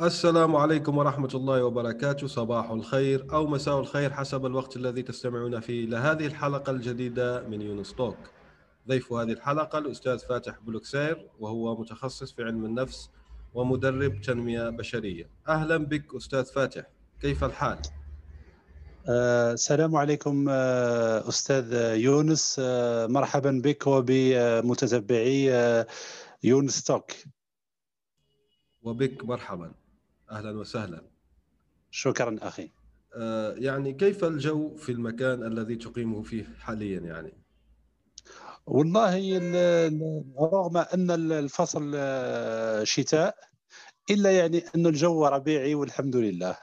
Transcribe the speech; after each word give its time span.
السلام 0.00 0.56
عليكم 0.56 0.98
ورحمة 0.98 1.28
الله 1.34 1.64
وبركاته. 1.64 2.26
صباح 2.26 2.70
الخير 2.70 3.26
أو 3.32 3.46
مساء 3.46 3.80
الخير 3.80 4.12
حسب 4.12 4.46
الوقت 4.46 4.76
الذي 4.76 5.02
تستمعون 5.02 5.60
فيه 5.60 5.84
إلى 5.84 5.96
هذه 5.96 6.26
الحلقة 6.26 6.70
الجديدة 6.70 7.48
من 7.48 7.62
يونس 7.62 7.94
Talk. 7.94 8.16
ضيف 8.88 9.12
هذه 9.12 9.32
الحلقة 9.32 9.78
الأستاذ 9.78 10.18
فاتح 10.18 10.58
بلوكسير 10.58 11.28
وهو 11.38 11.80
متخصص 11.80 12.32
في 12.32 12.42
علم 12.42 12.64
النفس 12.64 13.10
ومدرب 13.54 14.20
تنمية 14.20 14.68
بشرية. 14.68 15.30
أهلا 15.48 15.76
بك 15.76 16.14
أستاذ 16.14 16.44
فاتح 16.44 16.82
كيف 17.20 17.44
الحال؟ 17.44 17.78
آه، 19.08 19.52
السلام 19.52 19.96
عليكم 19.96 20.46
آه، 20.48 21.28
أستاذ 21.28 21.72
يونس. 21.96 22.56
آه، 22.64 23.06
مرحبا 23.06 23.60
بك 23.64 23.86
وبمتتبعي 23.86 25.52
يونس 26.44 26.84
توك. 26.84 27.10
وبك 28.82 29.24
مرحبا. 29.24 29.81
أهلا 30.32 30.58
وسهلا. 30.58 31.02
شكرا 31.90 32.36
أخي. 32.42 32.70
آه 33.14 33.52
يعني 33.52 33.92
كيف 33.92 34.24
الجو 34.24 34.76
في 34.76 34.92
المكان 34.92 35.42
الذي 35.42 35.76
تقيمه 35.76 36.22
فيه 36.22 36.44
حاليا 36.58 37.00
يعني؟ 37.00 37.32
والله 38.66 39.38
رغم 40.40 40.76
أن 40.76 41.10
الفصل 41.32 41.92
آه، 41.94 42.84
شتاء 42.84 43.36
إلا 44.10 44.30
يعني 44.38 44.64
انه 44.74 44.88
الجو 44.88 45.26
ربيعي 45.26 45.74
والحمد 45.74 46.16
لله. 46.16 46.58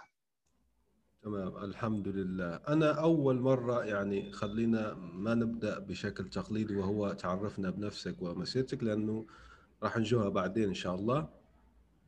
تمام 1.22 1.58
الحمد 1.58 2.08
لله. 2.08 2.56
أنا 2.56 2.92
أول 2.92 3.40
مرة 3.40 3.84
يعني 3.84 4.32
خلينا 4.32 4.94
ما 4.94 5.34
نبدأ 5.34 5.80
بشكل 5.80 6.30
تقليدي 6.30 6.76
وهو 6.76 7.14
تعرفنا 7.14 7.70
بنفسك 7.70 8.22
ومسيرتك 8.22 8.84
لأنه 8.84 9.26
راح 9.84 9.98
نجوها 9.98 10.30
بعدين 10.30 10.68
إن 10.68 10.74
شاء 10.74 10.96
الله. 10.96 11.39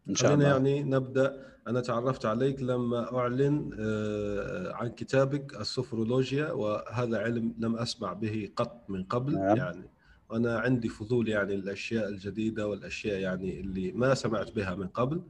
إن 0.10 0.16
شاء 0.16 0.34
الله. 0.34 0.48
يعني 0.48 0.84
نبدأ. 0.84 1.52
أنا 1.68 1.82
تعرفت 1.82 2.26
عليك 2.26 2.62
لما 2.62 3.18
أعلن 3.18 3.70
آه، 3.80 4.74
عن 4.74 4.90
كتابك 4.90 5.62
السفرولوجيا 5.62 6.52
وهذا 6.52 7.18
علم 7.18 7.54
لم 7.60 7.76
أسمع 7.76 8.14
به 8.14 8.50
قط 8.56 8.84
من 8.90 9.04
قبل. 9.04 9.36
نعم. 9.36 9.58
يعني 9.58 9.90
وأنا 10.30 10.60
عندي 10.60 10.90
فضول 10.90 11.30
يعني 11.30 11.56
الاشياء 11.56 12.10
الجديدة 12.10 12.68
والأشياء 12.68 13.20
يعني 13.20 13.60
اللي 13.60 13.92
ما 13.92 14.14
سمعت 14.14 14.52
بها 14.56 14.76
من 14.76 14.88
قبل. 14.88 15.22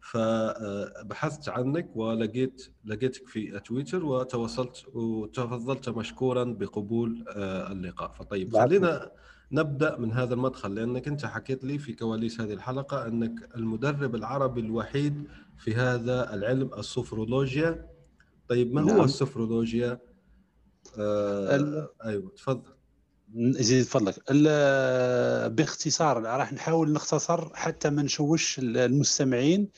فبحثت 0.00 1.48
عنك 1.48 1.96
ولقيت 1.96 2.68
لقيتك 2.84 3.28
في 3.28 3.60
تويتر 3.60 4.04
وتواصلت 4.04 4.84
وتفضلت 4.94 5.88
مشكورا 5.88 6.44
بقبول 6.44 7.24
آه، 7.28 7.72
اللقاء. 7.72 8.12
فطيب 8.12 8.56
خلينا 8.56 9.10
نبدأ 9.52 9.98
من 9.98 10.12
هذا 10.12 10.34
المدخل 10.34 10.74
لأنك 10.74 11.08
أنت 11.08 11.26
حكيت 11.26 11.64
لي 11.64 11.78
في 11.78 11.92
كواليس 11.92 12.40
هذه 12.40 12.52
الحلقة 12.52 13.06
أنك 13.06 13.48
المدرب 13.56 14.14
العربي 14.14 14.60
الوحيد 14.60 15.24
في 15.58 15.74
هذا 15.74 16.34
العلم 16.34 16.70
السفرولوجيا 16.78 17.88
طيب 18.48 18.74
ما 18.74 18.82
نعم. 18.82 18.96
هو 18.96 19.04
السفرولوجيا؟ 19.04 19.98
آه 20.98 21.56
ال... 21.56 21.88
أيوه 22.04 22.30
تفضل 22.36 22.72
زيد 23.36 23.84
فضلك 23.84 24.32
باختصار 25.52 26.22
راح 26.22 26.52
نحاول 26.52 26.92
نختصر 26.92 27.54
حتى 27.54 27.90
ما 27.90 28.02
نشوش 28.02 28.58
المستمعين 28.58 29.68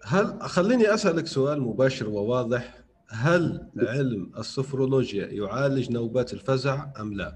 هل 0.03 0.41
خليني 0.41 0.93
أسألك 0.93 1.27
سؤال 1.27 1.61
مباشر 1.61 2.09
وواضح. 2.09 2.81
هل 3.09 3.67
علم 3.77 4.31
السفرولوجيا 4.37 5.25
يعالج 5.27 5.91
نوبات 5.91 6.33
الفزع 6.33 6.87
أم 6.99 7.13
لا؟ 7.13 7.35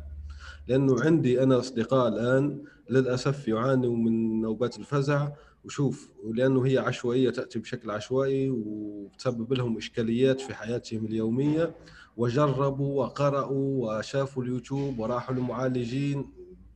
لأنه 0.67 1.01
عندي 1.03 1.43
أنا 1.43 1.59
أصدقاء 1.59 2.07
الآن 2.07 2.63
للأسف 2.89 3.47
يعانوا 3.47 3.95
من 3.95 4.41
نوبات 4.41 4.79
الفزع 4.79 5.29
وشوف 5.65 6.09
ولأنه 6.23 6.65
هي 6.65 6.77
عشوائية 6.77 7.29
تأتي 7.29 7.59
بشكل 7.59 7.91
عشوائي 7.91 8.49
وتسبب 8.49 9.53
لهم 9.53 9.77
إشكاليات 9.77 10.41
في 10.41 10.53
حياتهم 10.53 11.05
اليومية. 11.05 11.75
وجربوا 12.17 13.03
وقرأوا 13.03 13.97
وشافوا 13.97 14.43
اليوتيوب 14.43 14.99
وراحوا 14.99 15.35
لمعالجين 15.35 16.31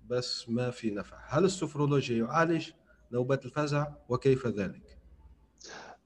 بس 0.09 0.49
ما 0.49 0.71
في 0.71 0.91
نفع. 0.91 1.17
هل 1.27 1.45
السفرولوجيا 1.45 2.17
يعالج 2.17 2.69
نوبات 3.11 3.45
الفزع؟ 3.45 3.87
وكيف 4.09 4.47
ذلك؟ 4.47 4.99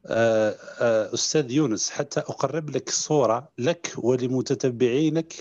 آه، 0.06 0.56
آه، 0.79 1.13
أستاذ 1.13 1.51
يونس 1.51 1.89
حتى 1.89 2.19
أقرب 2.19 2.69
لك 2.69 2.88
الصورة 2.88 3.51
لك 3.57 3.94
ولمتتبعينك 3.97 5.33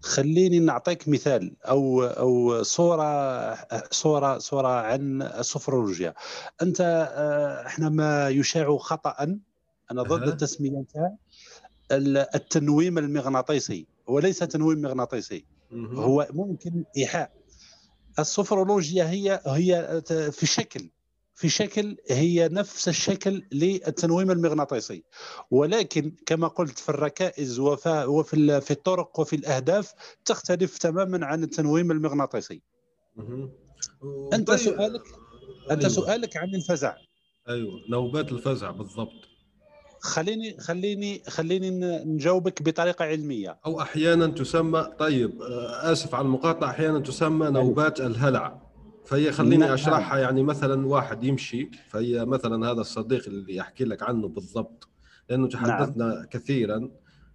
خليني 0.00 0.58
نعطيك 0.58 1.08
مثال 1.08 1.56
أو 1.64 2.02
أو 2.04 2.62
صورة 2.62 3.54
صورة 3.90 4.38
صورة 4.38 4.68
عن 4.68 5.22
السفرولوجيا 5.22 6.14
أنت 6.62 6.80
آه، 7.14 7.66
إحنا 7.66 7.88
ما 7.88 8.28
يشاع 8.28 8.76
خطأ 8.76 9.38
أنا 9.90 10.02
ضد 10.02 10.28
التسمية 10.28 10.70
نتاع 10.70 11.16
التنويم 12.34 12.98
المغناطيسي 12.98 13.86
وليس 14.06 14.38
تنويم 14.38 14.80
مغناطيسي. 14.80 15.44
هو 15.98 16.28
ممكن 16.32 16.84
إيحاء. 16.96 17.32
السفرولوجيا 18.18 19.10
هي 19.10 19.40
هي 19.46 20.02
في 20.32 20.46
شكل. 20.46 20.90
في 21.38 21.48
شكل 21.48 21.96
هي 22.10 22.48
نفس 22.52 22.88
الشكل 22.88 23.42
للتنويم 23.52 24.30
المغناطيسي. 24.30 25.04
ولكن 25.50 26.12
كما 26.26 26.48
قلت 26.48 26.78
في 26.78 26.88
الركائز 26.88 27.58
وفي 27.58 28.60
في 28.60 28.70
الطرق 28.70 29.20
وفي 29.20 29.36
الأهداف 29.36 29.92
تختلف 30.24 30.78
تماما 30.78 31.26
عن 31.26 31.42
التنويم 31.42 31.90
المغناطيسي. 31.90 32.62
أنت 34.32 34.48
طيب. 34.48 34.56
سؤالك 34.58 35.02
أنت 35.70 35.80
أيوة. 35.80 35.94
سؤالك 35.94 36.36
عن 36.36 36.54
الفزع. 36.54 36.96
أيوه 37.48 37.72
نوبات 37.90 38.32
الفزع 38.32 38.70
بالضبط. 38.70 39.28
خليني 40.00 40.60
خليني 40.60 41.22
خليني 41.28 41.70
نجاوبك 42.04 42.62
بطريقة 42.62 43.04
علمية. 43.04 43.58
أو 43.66 43.80
أحيانا 43.80 44.26
تسمى 44.26 44.88
طيب 44.98 45.42
آه، 45.42 45.92
آسف 45.92 46.14
على 46.14 46.24
المقاطعة 46.24 46.70
أحيانا 46.70 47.00
تسمى 47.00 47.46
أيوة. 47.46 47.50
نوبات 47.50 48.00
الهلع. 48.00 48.67
فهي 49.08 49.32
خليني 49.32 49.56
نعم. 49.56 49.72
أشرحها. 49.72 50.18
يعني 50.18 50.42
مثلا 50.42 50.86
واحد 50.86 51.24
يمشي 51.24 51.70
فهي 51.88 52.24
مثلا 52.24 52.66
هذا 52.70 52.80
الصديق 52.80 53.26
اللي 53.26 53.56
يحكي 53.56 53.84
لك 53.84 54.02
عنه 54.02 54.28
بالضبط 54.28 54.88
لأنه 55.30 55.48
تحدثنا 55.48 56.14
نعم. 56.14 56.24
كثيرا 56.24 56.90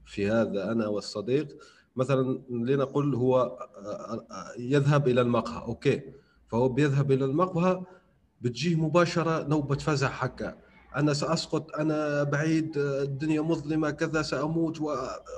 في 0.06 0.30
هذا 0.30 0.72
أنا 0.72 0.88
والصديق. 0.88 1.48
مثلا 1.96 2.42
لنقل 2.50 3.16
هو 3.16 3.38
آه، 3.42 4.26
آه، 4.32 4.52
يذهب 4.60 5.08
إلى 5.08 5.22
المقهى 5.22 5.66
أوكي. 5.66 6.02
فهو 6.48 6.70
بيذهب 6.70 7.12
إلى 7.12 7.26
المقهى 7.26 7.84
بتجيه 8.42 8.76
مباشرة 8.76 9.48
نوبه 9.48 9.76
فزع 9.76 10.10
حكا. 10.10 10.56
أنا 10.96 11.14
سأسقط 11.14 11.76
أنا 11.76 12.24
بعيد 12.24 12.78
الدنيا 12.78 13.42
مظلمة 13.42 13.90
كذا 13.90 14.22
سأموت 14.22 14.82
و... 14.82 14.92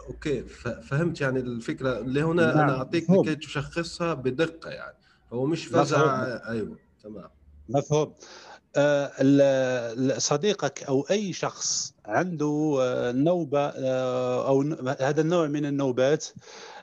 أوكي. 0.09 0.43
فهمت 0.89 1.21
يعني 1.21 1.39
الفكرة؟ 1.39 1.99
اللي 1.99 2.23
هنا 2.23 2.45
نعم. 2.45 2.57
أنا 2.57 2.77
اعطيك 2.77 3.09
لكي 3.09 3.35
تشخصها 3.35 4.13
بدقة 4.13 4.69
يعني. 4.69 4.94
فهو 5.31 5.45
مش 5.45 5.65
فزع 5.65 6.25
أيوه 6.49 6.77
تمام. 7.03 7.29
مفهوم. 7.69 8.13
آه 8.77 10.17
صديقك 10.17 10.83
أو 10.83 11.01
أي 11.11 11.33
شخص 11.33 11.93
عنده 12.05 12.77
آه، 12.81 13.11
نوبة 13.11 13.59
آه، 13.59 14.47
أو 14.47 14.61
هذا 14.99 15.21
النوع 15.21 15.47
من 15.47 15.65
النوبات 15.65 16.25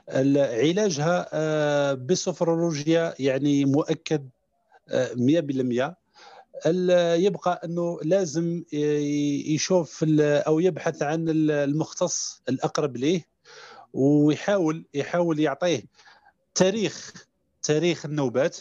علاجها 0.09 1.93
بالسفرولوجيا 1.93 3.13
يعني 3.19 3.65
مؤكد 3.65 4.29
100% 5.15 5.95
يبقى 7.15 7.61
أنه 7.65 7.99
لازم 8.03 8.63
يشوف 9.47 10.05
أو 10.21 10.59
يبحث 10.59 11.03
عن 11.03 11.25
المختص 11.29 12.41
الأقرب 12.49 12.97
ليه 12.97 13.25
ويحاول 13.93 14.85
يحاول 14.93 15.39
يعطيه 15.39 15.83
تاريخ 16.55 17.13
تاريخ 17.63 18.05
النوبات. 18.05 18.57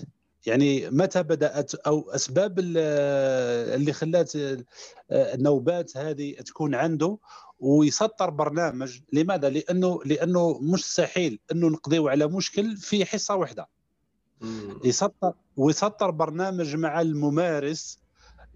يعني 0.47 0.91
متى 0.91 1.23
بدأت 1.23 1.75
أو 1.75 2.11
أسباب 2.11 2.59
اللي 2.59 3.93
خلات 3.93 4.33
النوبات 5.11 5.97
هذه 5.97 6.35
تكون 6.35 6.75
عنده 6.75 7.19
ويسطر 7.61 8.31
برنامج. 8.31 9.01
لماذا؟ 9.13 9.51
لأنه 9.51 10.01
لأنه 10.05 10.59
مستحيل 10.61 11.39
أنه 11.53 11.69
نقضيو 11.69 12.09
على 12.09 12.27
مشكل 12.27 12.77
في 12.77 13.05
حصة 13.05 13.37
واحدة 13.37 13.69
يسطر 14.85 15.33
ويسطر 15.57 16.11
برنامج 16.11 16.77
مع 16.77 17.01
الممارس 17.01 17.99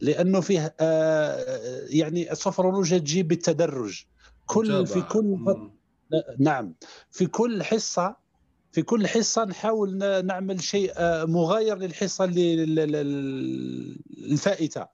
لأنه 0.00 0.40
فيه 0.40 0.74
آه 0.80 1.86
يعني 1.88 2.32
السفرولوجيا 2.32 2.98
تجي 2.98 3.22
بالتدرج. 3.22 4.04
كل 4.46 4.86
في 4.86 5.00
كل 5.02 5.38
نعم. 6.38 6.74
في 7.10 7.26
كل 7.26 7.62
حصة 7.62 8.16
في 8.76 8.82
كل 8.82 9.06
حصة 9.06 9.44
نحاول 9.44 9.98
نعمل 10.26 10.62
شيء 10.62 10.92
آه، 10.96 11.24
مغاير 11.24 11.78
للحصة 11.78 12.24
الفائتة. 14.30 14.86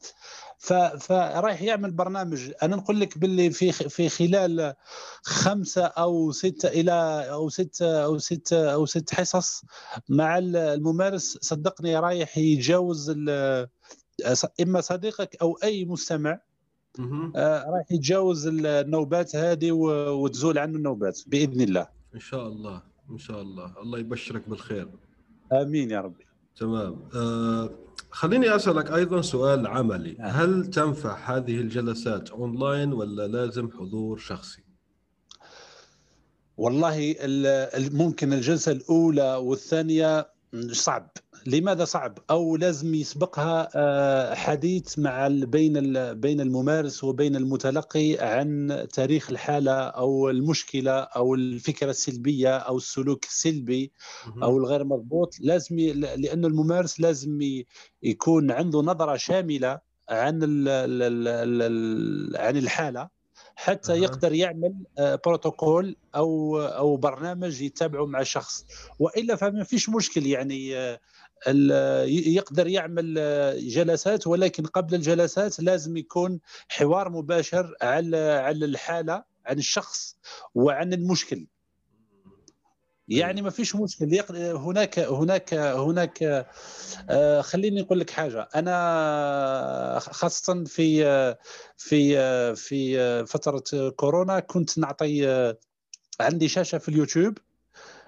فرايح 0.58 1.62
يعمل 1.62 1.90
برنامج. 1.90 2.50
أنا 2.62 2.76
نقول 2.76 3.00
لك 3.00 3.18
باللي 3.18 3.50
في 3.50 3.72
في 3.72 4.08
خلال 4.08 4.74
خمسة 5.22 5.84
أو 5.84 6.32
ستة 6.32 6.68
إلى 6.68 7.26
أو 7.30 7.48
ستة 7.48 8.04
أو 8.04 8.18
ستة 8.18 8.72
أو 8.72 8.86
ست 8.86 9.14
حصص 9.14 9.64
مع 10.08 10.38
الممارس 10.38 11.38
صدقني 11.40 11.98
رايح 11.98 12.38
يتجاوز 12.38 13.10
إما 14.60 14.80
صديقك 14.80 15.36
أو 15.42 15.58
أي 15.64 15.84
مستمع 15.84 16.40
آه، 17.36 17.64
رايح 17.70 17.92
يتجاوز 17.92 18.46
النوبات 18.46 19.36
هذه 19.36 19.72
وتزول 19.72 20.58
عنه 20.58 20.76
النوبات 20.76 21.20
بإذن 21.26 21.60
الله. 21.60 21.88
إن 22.14 22.20
شاء 22.20 22.46
الله. 22.46 22.91
إن 23.12 23.18
شاء 23.18 23.42
الله. 23.42 23.74
الله 23.82 23.98
يبشرك 23.98 24.48
بالخير. 24.48 24.88
آمين 25.52 25.90
يا 25.90 26.00
ربي. 26.00 26.26
تمام. 26.56 27.08
آه 27.14 27.70
خليني 28.10 28.56
أسألك 28.56 28.92
أيضا 28.92 29.22
سؤال 29.22 29.66
عملي. 29.66 30.16
آه. 30.20 30.22
هل 30.22 30.66
تنفع 30.66 31.36
هذه 31.36 31.60
الجلسات 31.60 32.30
أونلاين 32.30 32.92
ولا 32.92 33.26
لازم 33.28 33.70
حضور 33.70 34.18
شخصي؟ 34.18 34.62
والله 36.56 37.14
ممكن 37.92 38.32
الجلسة 38.32 38.72
الأولى 38.72 39.36
والثانية 39.36 40.28
صعب. 40.72 41.10
لماذا 41.46 41.84
صعب 41.84 42.18
أو 42.30 42.56
لازم 42.56 42.94
يسبقها 42.94 43.68
آه، 43.74 44.34
حديث 44.34 44.98
مع 44.98 45.28
بين 45.28 45.72
بين 46.14 46.40
الممارس 46.40 47.04
وبين 47.04 47.36
المتلقي 47.36 48.16
عن 48.20 48.86
تاريخ 48.92 49.30
الحالة 49.30 49.72
أو 49.72 50.30
المشكلة 50.30 50.92
أو 50.92 51.34
الفكرة 51.34 51.90
السلبية 51.90 52.56
أو 52.56 52.76
السلوك 52.76 53.24
السلبي 53.24 53.92
أو 54.42 54.58
الغير 54.58 54.84
مضبوط. 54.84 55.34
لازم 55.40 55.76
لأنه 56.16 56.48
الممارس 56.48 57.00
لازم 57.00 57.62
يكون 58.02 58.50
عنده 58.50 58.80
نظرة 58.80 59.16
شاملة 59.16 59.80
عن 60.08 60.42
عن 62.36 62.56
الحالة 62.56 63.08
حتى 63.56 63.92
يقدر 63.92 64.32
يعمل 64.32 64.74
بروتوكول 64.98 65.96
آه، 66.14 66.18
أو 66.18 66.60
أو 66.60 66.96
برنامج 66.96 67.62
يتبعه 67.62 68.06
مع 68.06 68.20
الشخص 68.20 68.64
وإلا 68.98 69.36
فما 69.36 69.64
فيش 69.64 69.88
مشكل 69.88 70.26
يعني 70.26 70.76
آه، 70.76 71.00
يقدر 72.06 72.66
يعمل 72.66 73.14
آه، 73.18 73.54
جلسات 73.58 74.26
ولكن 74.26 74.66
قبل 74.66 74.94
الجلسات 74.94 75.60
لازم 75.60 75.96
يكون 75.96 76.40
حوار 76.68 77.08
مباشر 77.08 77.74
على 77.82 78.16
على 78.16 78.64
الحالة 78.64 79.24
عن 79.46 79.58
الشخص 79.58 80.16
وعن 80.54 80.92
المشكل. 80.92 81.46
يعني 83.08 83.42
ما 83.42 83.50
فيش 83.50 83.76
مشكل. 83.76 84.04
هناك 84.38 84.98
هناك 84.98 85.54
هناك 85.54 86.46
آه، 87.10 87.40
خليني 87.40 87.80
نقول 87.80 88.00
لك 88.00 88.10
حاجة. 88.10 88.48
أنا 88.54 89.98
خاصة 90.00 90.64
في 90.64 91.04
في 91.76 92.16
في 92.56 93.26
فترة 93.26 93.90
كورونا 93.90 94.40
كنت 94.40 94.78
نعطي 94.78 95.54
عندي 96.20 96.48
شاشة 96.48 96.78
في 96.78 96.88
اليوتيوب. 96.88 97.38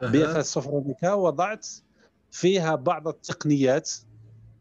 بيئة 0.02 0.38
السفرونيكا 0.38 1.12
وضعت 1.12 1.66
فيها 2.34 2.74
بعض 2.74 3.08
التقنيات 3.08 3.90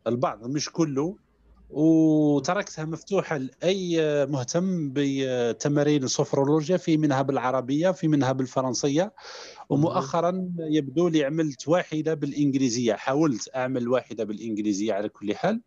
البعض 0.08 0.48
مش 0.48 0.70
كله 0.72 1.18
وتركتها 1.70 2.86
مفتوحة 2.86 3.38
لأي 3.38 3.98
مهتم 4.26 4.92
بتمارين 4.94 6.04
السفرولوجيا 6.04 6.78
في 6.78 6.98
منها 6.98 7.22
بالعربية 7.22 7.92
في 7.92 8.08
منها 8.08 8.32
بالفرنسية. 8.32 9.14
ومؤخرا 9.70 10.50
يبدو 10.60 11.08
لي 11.08 11.26
عملت 11.26 11.68
واحدة 11.68 12.14
بالإنجليزية 12.14 12.94
حاولت 12.94 13.50
أعمل 13.56 13.88
واحدة 13.88 14.24
بالإنجليزية 14.24 14.94
على 14.94 15.10
كل 15.10 15.36
حال. 15.36 15.62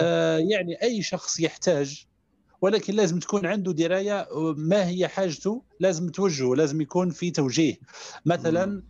آه 0.00 0.38
يعني 0.38 0.82
أي 0.82 1.02
شخص 1.02 1.40
يحتاج 1.40 2.06
ولكن 2.60 2.94
لازم 2.94 3.18
تكون 3.18 3.46
عنده 3.46 3.72
دراية 3.72 4.28
ما 4.56 4.88
هي 4.88 5.08
حاجته 5.08 5.62
لازم 5.80 6.08
توجهه 6.08 6.54
لازم 6.54 6.80
يكون 6.80 7.10
في 7.10 7.30
توجيه. 7.30 7.74
مثلا 8.26 8.66
لا 8.66 8.82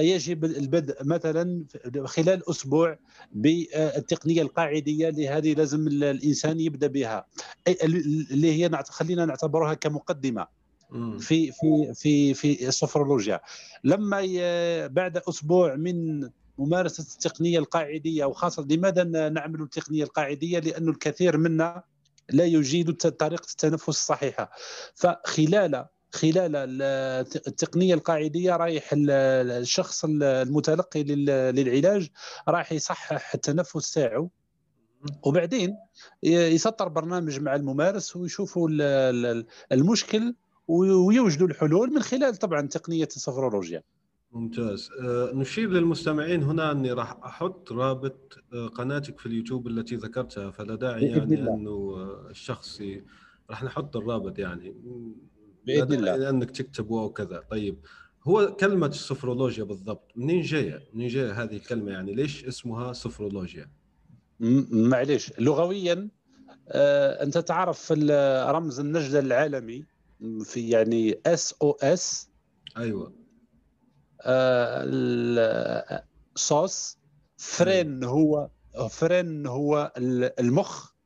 يجب 0.00 0.44
البدء 0.44 1.04
مثلا 1.04 1.64
خلال 2.04 2.50
أسبوع 2.50 2.98
بالتقنية 3.32 4.42
القاعدية 4.42 5.08
اللي 5.08 5.28
هذه 5.28 5.54
لازم 5.54 5.86
الإنسان 5.88 6.60
يبدأ 6.60 6.86
بها. 6.86 7.26
اللي 7.82 8.52
هي 8.52 8.70
خلينا 8.88 9.24
نعتبرها 9.24 9.74
كمقدمة 9.74 10.46
في 11.18 11.52
في 11.52 11.94
في 11.94 12.34
في 12.34 12.68
السفرولوجيا. 12.68 13.40
لما 13.84 14.20
بعد 14.86 15.16
أسبوع 15.28 15.74
من 15.74 16.28
ممارسة 16.58 17.02
التقنية 17.14 17.58
القاعدية 17.58 18.24
وخاصة 18.24 18.66
لماذا 18.70 19.04
نعمل 19.28 19.62
التقنية 19.62 20.04
القاعدية؟ 20.04 20.58
لأنه 20.58 20.90
الكثير 20.90 21.36
منا 21.36 21.82
لا 22.30 22.44
يجيد 22.44 22.92
طريقة 22.92 23.46
التنفس 23.50 23.88
الصحيحة. 23.88 24.50
فخلال 24.94 25.86
خلال 26.12 26.56
التقنية 27.46 27.94
القاعدية 27.94 28.56
رايح 28.56 28.90
الشخص 28.92 30.04
المتلقي 30.04 31.02
للعلاج 31.02 32.08
راح 32.48 32.72
يصحح 32.72 33.34
التنفس 33.34 33.92
تاعو. 33.92 34.30
وبعدين 35.22 35.76
يسطر 36.22 36.88
برنامج 36.88 37.40
مع 37.40 37.54
الممارس 37.54 38.16
ويشوفوا 38.16 38.68
المشكل 39.72 40.34
ويوجدوا 40.68 41.46
الحلول 41.46 41.90
من 41.90 42.02
خلال 42.02 42.36
طبعا 42.36 42.60
تقنية 42.66 43.04
السفرولوجيا. 43.16 43.82
ممتاز. 44.32 44.90
أه 45.00 45.30
نشير 45.34 45.70
للمستمعين 45.70 46.42
هنا 46.42 46.72
أني 46.72 46.92
راح 46.92 47.16
أحط 47.24 47.72
رابط 47.72 48.38
أه 48.52 48.66
قناتك 48.66 49.18
في 49.18 49.26
اليوتيوب 49.26 49.66
التي 49.66 49.96
ذكرتها 49.96 50.50
فلا 50.50 50.74
داعي 50.74 51.06
يعني. 51.06 51.40
أنه 51.40 51.70
آه، 51.70 52.26
الشخص 52.30 52.82
راح 53.50 53.64
نحط 53.64 53.96
الرابط 53.96 54.38
يعني. 54.38 54.74
بإذن 55.68 55.94
الله. 55.94 56.16
لانك 56.16 56.50
تكتبه 56.50 57.00
أو 57.00 57.12
كذا. 57.12 57.42
طيب 57.50 57.78
هو 58.28 58.56
كلمة 58.56 58.86
السفرولوجيا 58.86 59.64
بالضبط 59.64 60.12
منين 60.16 60.40
جاية؟ 60.40 60.82
منين 60.94 61.08
جاية 61.08 61.42
هذه 61.42 61.56
الكلمة 61.56 61.92
يعني؟ 61.92 62.14
ليش 62.14 62.44
اسمها 62.44 62.92
سفرولوجيا؟ 62.92 63.70
معليش. 64.70 65.32
لغويا 65.38 66.08
آه 66.68 67.22
أنت 67.22 67.38
تعرف 67.38 67.92
رمز 68.50 68.80
النجدة 68.80 69.18
العالمي 69.18 69.84
في 70.44 70.68
يعني 70.68 71.20
SOS 71.26 72.28
أيوه. 72.76 73.12
آه 74.22 76.04
صوص 76.34 76.98
فرين 77.36 78.04
هو 78.04 78.48
فرين 78.90 79.46
هو 79.46 79.92
المخ. 79.98 80.98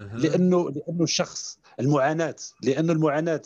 لأنه 0.00 0.70
لأنه 0.70 1.04
الشخص 1.04 1.58
المعاناة. 1.80 2.36
لأنه 2.62 2.92
المعاناة 2.92 3.42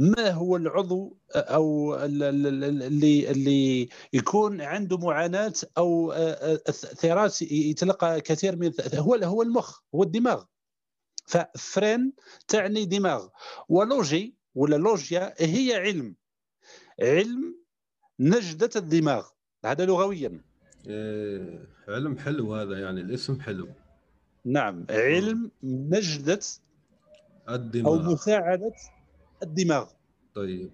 ما 0.00 0.30
هو 0.30 0.56
العضو 0.56 1.16
أو 1.34 1.94
اللي 1.94 3.30
اللي 3.30 3.88
يكون 4.12 4.60
عنده 4.60 4.98
معاناة 4.98 5.52
أو 5.78 6.14
ثيرات 6.72 7.42
يتلقى 7.42 8.20
كثير 8.20 8.56
من 8.56 8.72
هو 8.94 9.14
هو 9.14 9.42
المخ 9.42 9.80
هو 9.94 10.02
الدماغ. 10.02 10.44
ففرين 11.26 12.12
تعني 12.48 12.84
دماغ. 12.84 13.28
ولوجي 13.68 14.34
ولا 14.54 14.76
لوجيا 14.76 15.34
هي 15.38 15.74
علم. 15.74 16.16
علم 17.02 17.54
نجدة 18.20 18.70
الدماغ. 18.76 19.26
هذا 19.64 19.84
لغويا. 19.84 20.40
إيه 20.86 21.68
علم 21.88 22.18
حلو 22.18 22.54
هذا 22.54 22.80
يعني 22.80 23.00
الاسم 23.00 23.40
حلو. 23.40 23.68
نعم 24.44 24.86
علم 24.90 25.50
نجدة 25.62 26.40
الدماغ. 27.48 27.92
أو 27.92 28.12
مساعدة 28.12 28.72
الدماغ. 29.42 29.86
طيب. 30.34 30.70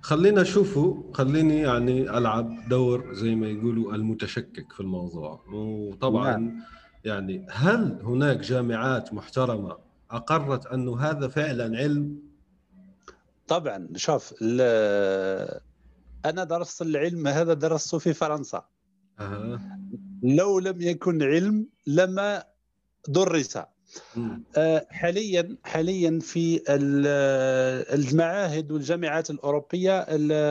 خلينا 0.00 0.44
شوفوا 0.44 1.12
خليني 1.14 1.60
يعني 1.60 2.18
ألعب 2.18 2.68
دور 2.68 3.14
زي 3.14 3.34
ما 3.34 3.48
يقولوا 3.48 3.94
المتشكك 3.94 4.72
في 4.72 4.80
الموضوع. 4.80 5.44
وطبعا 5.52 6.36
نعم. 6.36 6.62
يعني 7.04 7.46
هل 7.50 7.98
هناك 8.02 8.36
جامعات 8.36 9.14
محترمة 9.14 9.78
أقرت 10.10 10.66
انه 10.66 11.00
هذا 11.00 11.28
فعلا 11.28 11.78
علم؟ 11.78 12.18
طبعا. 13.48 13.88
شوف 13.96 14.34
أنا 16.24 16.44
درست 16.44 16.82
العلم 16.82 17.26
هذا 17.26 17.54
درسته 17.54 17.98
في 17.98 18.12
فرنسا. 18.12 18.64
أه. 19.20 19.60
لو 20.22 20.58
لم 20.58 20.80
يكن 20.80 21.22
علم 21.22 21.66
لما 21.86 22.44
درس. 23.08 23.58
حاليا 24.90 25.56
حاليا 25.64 26.18
في 26.22 26.62
المعاهد 27.94 28.72
والجامعات 28.72 29.30
الأوروبية 29.30 30.06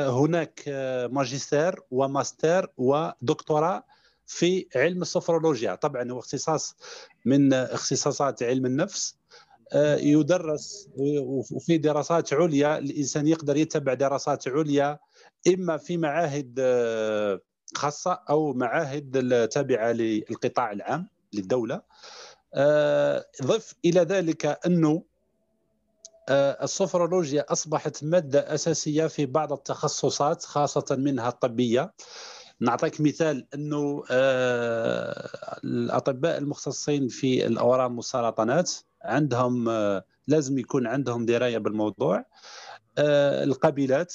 هناك 0.09 0.63
آه، 0.67 1.07
ماجستير 1.07 1.79
وماستر 1.91 2.71
ودكتوراه 2.77 3.83
في 4.25 4.67
علم 4.75 5.01
السفرولوجيا. 5.01 5.75
طبعا 5.75 6.11
هو 6.11 6.19
اختصاص 6.19 6.75
من 7.25 7.53
اختصاصات 7.53 8.43
علم 8.43 8.65
النفس 8.65 9.15
آه، 9.73 9.95
يدرس 9.95 10.89
وفي 11.51 11.77
دراسات 11.77 12.33
عليا. 12.33 12.77
الإنسان 12.77 13.27
يقدر 13.27 13.57
يتبع 13.57 13.93
دراسات 13.93 14.47
عليا 14.47 14.99
إما 15.47 15.77
في 15.77 15.97
معاهد 15.97 16.59
خاصة 17.75 18.19
أو 18.29 18.53
معاهد 18.53 19.47
تابعة 19.51 19.91
للقطاع 19.91 20.71
العام 20.71 21.07
للدولة. 21.33 21.75
آه، 21.75 21.81
ضف 23.43 23.75
إلى 23.85 23.99
ذلك 24.01 24.59
أنه 24.65 25.03
آه، 26.29 26.63
السفرولوجيا 26.63 27.45
أصبحت 27.49 28.03
مادة 28.03 28.53
أساسية 28.53 29.07
في 29.07 29.25
بعض 29.25 29.53
التخصصات 29.53 30.43
خاصة 30.43 30.95
منها 30.99 31.29
الطبية. 31.29 31.93
نعطيك 32.59 33.01
مثال 33.01 33.47
أنه 33.53 34.03
آه، 34.11 35.29
الأطباء 35.63 36.37
المختصين 36.37 37.07
في 37.07 37.45
الأورام 37.47 37.97
والسرطانات 37.97 38.71
عندهم 39.01 39.69
لازم 40.27 40.57
يكون 40.57 40.87
عندهم 40.87 41.25
دراية 41.25 41.57
بالموضوع. 41.57 42.25
القبيلات 42.97 44.13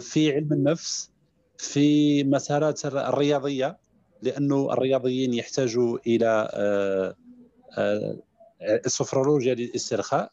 في 0.00 0.32
علم 0.32 0.52
النفس 0.52 1.10
في 1.58 2.24
مسارات 2.24 2.86
الرياضية. 2.86 3.78
لأنه 4.22 4.72
الرياضيين 4.72 5.34
يحتاجوا 5.34 5.98
إلى 6.06 6.50
آه، 6.54 7.16
آه، 7.78 8.18
السفرولوجيا 8.60 9.54
للاسترخاء 9.54 10.32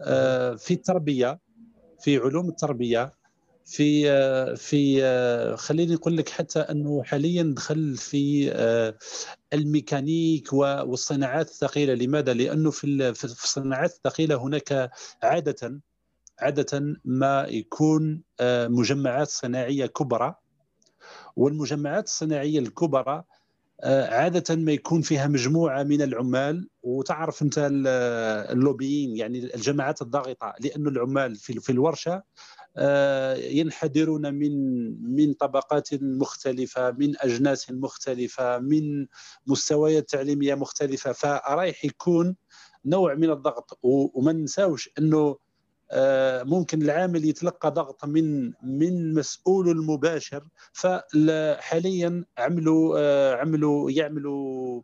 آه، 0.00 0.54
في 0.54 0.74
التربية 0.74 1.38
في 2.00 2.18
علوم 2.18 2.48
التربية 2.48 3.12
في 3.64 4.56
في 4.56 5.02
خليني 5.56 5.94
نقول 5.94 6.16
لك 6.16 6.28
حتى 6.28 6.58
أنه 6.58 7.02
حاليا 7.02 7.54
دخل 7.56 7.96
في 7.96 8.50
الميكانيك 9.52 10.52
والصناعات 10.52 11.48
الثقيلة. 11.48 11.94
لماذا؟ 11.94 12.34
لأنه 12.34 12.70
في 12.70 13.14
في 13.14 13.24
الصناعات 13.24 13.90
الثقيلة 13.90 14.36
هناك 14.36 14.90
عادة 15.22 15.80
عادة 16.38 16.96
ما 17.04 17.46
يكون 17.48 18.22
مجمعات 18.68 19.28
صناعية 19.28 19.86
كبرى. 19.86 20.34
والمجمعات 21.36 22.04
الصناعية 22.04 22.58
الكبرى 22.58 23.24
آه، 23.80 24.06
عادة 24.06 24.56
ما 24.56 24.72
يكون 24.72 25.02
فيها 25.02 25.26
مجموعة 25.26 25.82
من 25.82 26.02
العمال 26.02 26.68
وتعرف 26.82 27.42
أنت 27.42 27.68
اللوبيين 28.50 29.16
يعني 29.16 29.54
الجماعات 29.54 30.02
الضاغطة 30.02 30.54
لأن 30.60 30.86
العمال 30.86 31.36
في 31.36 31.70
الورشة 31.70 32.22
آه، 32.78 33.34
ينحدرون 33.34 34.34
من 34.34 34.52
من 35.16 35.32
طبقات 35.32 35.88
مختلفة 36.02 36.90
من 36.90 37.14
أجناس 37.20 37.70
مختلفة 37.70 38.58
من 38.58 39.06
مستويات 39.46 40.08
تعليمية 40.08 40.54
مختلفة. 40.54 41.12
فرايح 41.12 41.84
يكون 41.84 42.36
نوع 42.84 43.14
من 43.14 43.30
الضغط 43.30 43.78
وما 43.82 44.32
ننساوش 44.32 44.90
أنه 44.98 45.18
آه، 45.18 45.38
ممكن 46.44 46.82
العامل 46.82 47.24
يتلقى 47.24 47.70
ضغط 47.70 48.04
من 48.04 48.52
من 48.62 49.14
مسؤوله 49.14 49.72
المباشر 49.72 50.44
فحاليا 50.72 52.24
عملوا 52.38 52.98
آه، 52.98 53.36
عملوا 53.36 53.90
يعملوا 53.90 54.82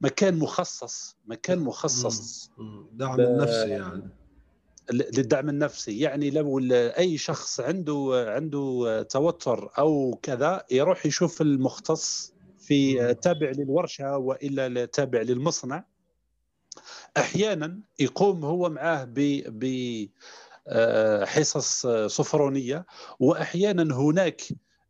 مكان 0.00 0.38
مخصص 0.38 1.16
مكان 1.26 1.58
مخصص 1.58 2.50
دعم 2.92 3.20
النفسي 3.20 3.68
يعني. 3.68 4.02
للدعم 4.92 5.48
النفسي. 5.48 5.98
يعني 5.98 6.30
لو 6.30 6.58
أي 6.72 7.18
شخص 7.18 7.60
عنده 7.60 8.24
عنده 8.28 9.02
توتر 9.10 9.70
أو 9.78 10.18
كذا 10.22 10.64
يروح 10.70 11.06
يشوف 11.06 11.42
المختص 11.42 12.32
في 12.58 13.14
تابع 13.14 13.50
للورشة 13.50 14.18
وإلا 14.18 14.84
تابع 14.84 15.20
للمصنع. 15.20 15.84
أحيانا 17.16 17.80
يقوم 17.98 18.44
هو 18.44 18.70
معاه 18.70 19.04
ب 19.08 20.06
آه، 20.68 21.24
حصص 21.24 21.86
صفرونيه 21.86 22.86
وأحيانا 23.20 23.96
هناك 23.96 24.42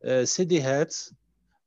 آه، 0.05 0.25
سيديهات 0.25 0.97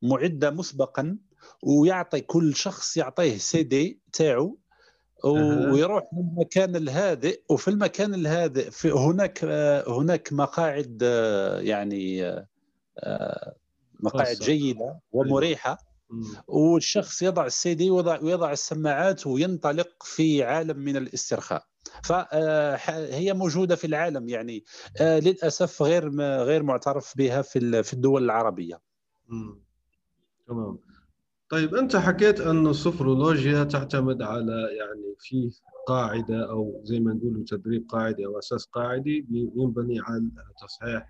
معدة 0.02 0.50
مسبقا 0.50 1.16
ويعطي 1.62 2.20
كل 2.20 2.54
شخص 2.56 2.96
يعطيه 2.96 3.36
سيدي 3.38 4.00
تاعو 4.12 4.58
ويروح 5.72 6.02
للمكان 6.12 6.76
الهادئ 6.76 7.40
وفي 7.50 7.68
المكان 7.68 8.14
الهادئ 8.14 8.70
في 8.70 8.90
هناك 8.90 9.44
آه، 9.44 9.98
هناك 10.00 10.32
مقاعد 10.32 11.02
يعني 11.60 12.22
مقاعد 14.00 14.36
جيدة 14.42 15.00
ومريحة. 15.12 15.85
والشخص 16.48 17.22
يضع 17.22 17.46
السي 17.46 17.74
دي 17.74 17.90
ويضع, 17.90 18.20
ويضع 18.22 18.52
السماعات 18.52 19.26
وينطلق 19.26 20.02
في 20.02 20.42
عالم 20.44 20.78
من 20.78 20.96
الاسترخاء. 20.96 21.64
فهي 22.04 23.32
موجودة 23.32 23.76
في 23.76 23.86
العالم 23.86 24.28
يعني. 24.28 24.64
آه، 25.00 25.18
للأسف 25.18 25.82
غير 25.82 26.10
غير 26.20 26.62
معترف 26.62 27.16
بها 27.16 27.42
في 27.42 27.82
في 27.82 27.92
الدول 27.92 28.24
العربية. 28.24 28.80
تمام. 30.46 30.78
طيب 31.50 31.74
أنت 31.74 31.96
حكيت 31.96 32.40
انه 32.40 32.70
السفرولوجيا 32.70 33.64
تعتمد 33.64 34.22
على 34.22 34.52
يعني 34.78 35.14
في 35.18 35.50
قاعدة 35.86 36.50
أو 36.50 36.80
زي 36.84 37.00
ما 37.00 37.12
نقول 37.12 37.44
تدريب 37.44 37.88
قاعدي 37.88 38.26
أو 38.26 38.38
أساس 38.38 38.64
قاعدي 38.64 39.26
ينبني 39.30 40.00
على 40.00 40.30
تصحيح 40.62 41.08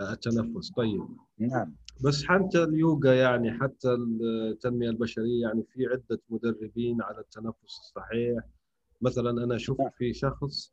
آه، 0.00 0.12
التنفس. 0.12 0.70
طيب. 0.76 1.08
نعم. 1.38 1.76
بس 2.00 2.24
حتى 2.24 2.64
اليوغا 2.64 3.14
يعني 3.14 3.52
حتى 3.52 3.94
التنمية 3.94 4.90
البشرية 4.90 5.42
يعني 5.42 5.62
في 5.72 5.86
عدة 5.86 6.22
مدربين 6.30 7.02
على 7.02 7.20
التنفس 7.20 7.78
الصحيح. 7.78 8.44
مثلا 9.00 9.30
أنا 9.44 9.56
أشوف 9.56 9.78
في 9.98 10.12
شخص 10.12 10.72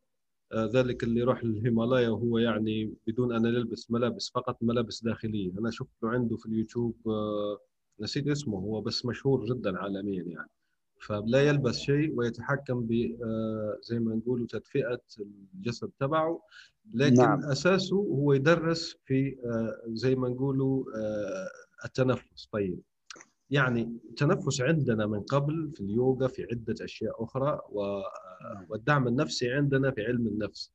آه، 0.53 0.65
ذلك 0.73 1.03
اللي 1.03 1.19
يروح 1.19 1.43
للهيمالايا 1.43 2.09
وهو 2.09 2.37
يعني 2.37 2.93
بدون 3.07 3.35
أن 3.35 3.45
يلبس 3.45 3.91
ملابس 3.91 4.31
فقط 4.35 4.57
ملابس 4.61 5.03
داخلية. 5.03 5.51
أنا 5.59 5.71
شفت 5.71 6.03
له 6.03 6.09
عنده 6.09 6.37
في 6.37 6.45
اليوتيوب 6.45 6.95
آه، 7.07 7.59
نسيت 7.99 8.27
اسمه 8.27 8.57
هو 8.57 8.81
بس 8.81 9.05
مشهور 9.05 9.45
جدا 9.45 9.77
عالميا 9.79 10.23
يعني. 10.23 10.49
فلا 11.01 11.41
يلبس 11.41 11.77
شيء 11.77 12.13
ويتحكم 12.15 12.81
ب 12.81 12.91
آه، 13.23 13.77
زي 13.83 13.99
ما 13.99 14.15
نقولوا 14.15 14.47
تدفئة 14.49 15.01
الجسد 15.55 15.91
تبعه 15.99 16.41
لكن 16.93 17.21
نعم. 17.21 17.43
أساسه 17.43 17.95
هو 17.95 18.33
يدرس 18.33 18.97
في 19.05 19.35
زي 19.87 20.15
ما 20.15 20.29
نقولوا 20.29 20.83
التنفس 21.85 22.49
طيب 22.51 22.79
يعني 23.49 23.99
التنفس 24.09 24.61
عندنا 24.61 25.05
من 25.05 25.21
قبل 25.21 25.71
في 25.75 25.81
اليوغا 25.81 26.27
في 26.27 26.47
عدة 26.51 26.85
أشياء 26.85 27.23
أخرى 27.23 27.59
نعم. 27.75 28.65
والدعم 28.69 29.07
النفسي 29.07 29.51
عندنا 29.51 29.91
في 29.91 30.01
علم 30.01 30.27
النفس 30.27 30.71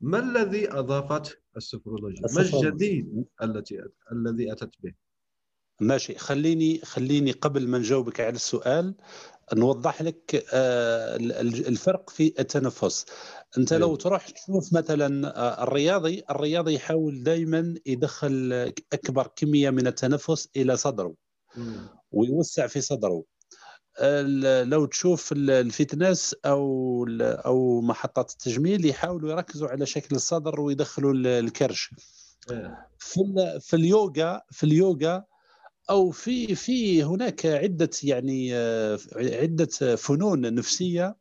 ما 0.00 0.18
الذي 0.18 0.72
أضافته 0.72 1.36
السفرولوجيا؟ 1.56 2.22
ما 2.34 2.42
الجديد 2.42 3.24
التي 3.42 3.82
الذي 4.12 4.52
أتت 4.52 4.74
به؟ 4.82 4.92
ماشي 5.80 6.14
خليني 6.14 6.78
خليني 6.78 7.32
قبل 7.32 7.68
ما 7.68 7.78
نجاوبك 7.78 8.20
على 8.20 8.34
السؤال 8.34 8.94
نوضح 9.54 10.02
لك 10.02 10.46
آه، 10.52 11.16
الفرق 11.16 12.10
في 12.10 12.34
التنفس. 12.38 13.06
أنت 13.58 13.72
لو 13.72 13.96
تروح 13.96 14.30
تشوف 14.30 14.72
مثلا 14.72 15.36
آه، 15.36 15.62
الرياضي 15.62 16.22
الرياضي 16.30 16.74
يحاول 16.74 17.22
دائما 17.22 17.74
يدخل 17.86 18.52
أكبر 18.92 19.26
كمية 19.36 19.70
من 19.70 19.86
التنفس 19.86 20.48
إلى 20.56 20.76
صدره 20.76 21.14
ويوسع 22.12 22.66
في 22.66 22.80
صدره. 22.80 23.24
لو 24.64 24.84
تشوف 24.86 25.32
الفتنس 25.32 26.36
أو 26.46 27.06
أو 27.20 27.80
محطات 27.80 28.30
التجميل 28.30 28.86
يحاولوا 28.86 29.30
يركزوا 29.30 29.68
على 29.68 29.86
شكل 29.86 30.16
الصدر 30.16 30.60
ويدخلوا 30.60 31.12
الكرش. 31.14 31.90
إيه. 32.50 32.88
في 32.98 33.20
في 33.60 33.76
اليوغا 33.76 34.42
في 34.50 34.64
اليوغا 34.64 35.24
أو 35.90 36.10
في 36.10 36.54
في 36.54 37.04
هناك 37.04 37.46
عدة 37.46 37.90
يعني 38.02 38.54
عدة 39.16 39.96
فنون 39.96 40.54
نفسية 40.54 41.16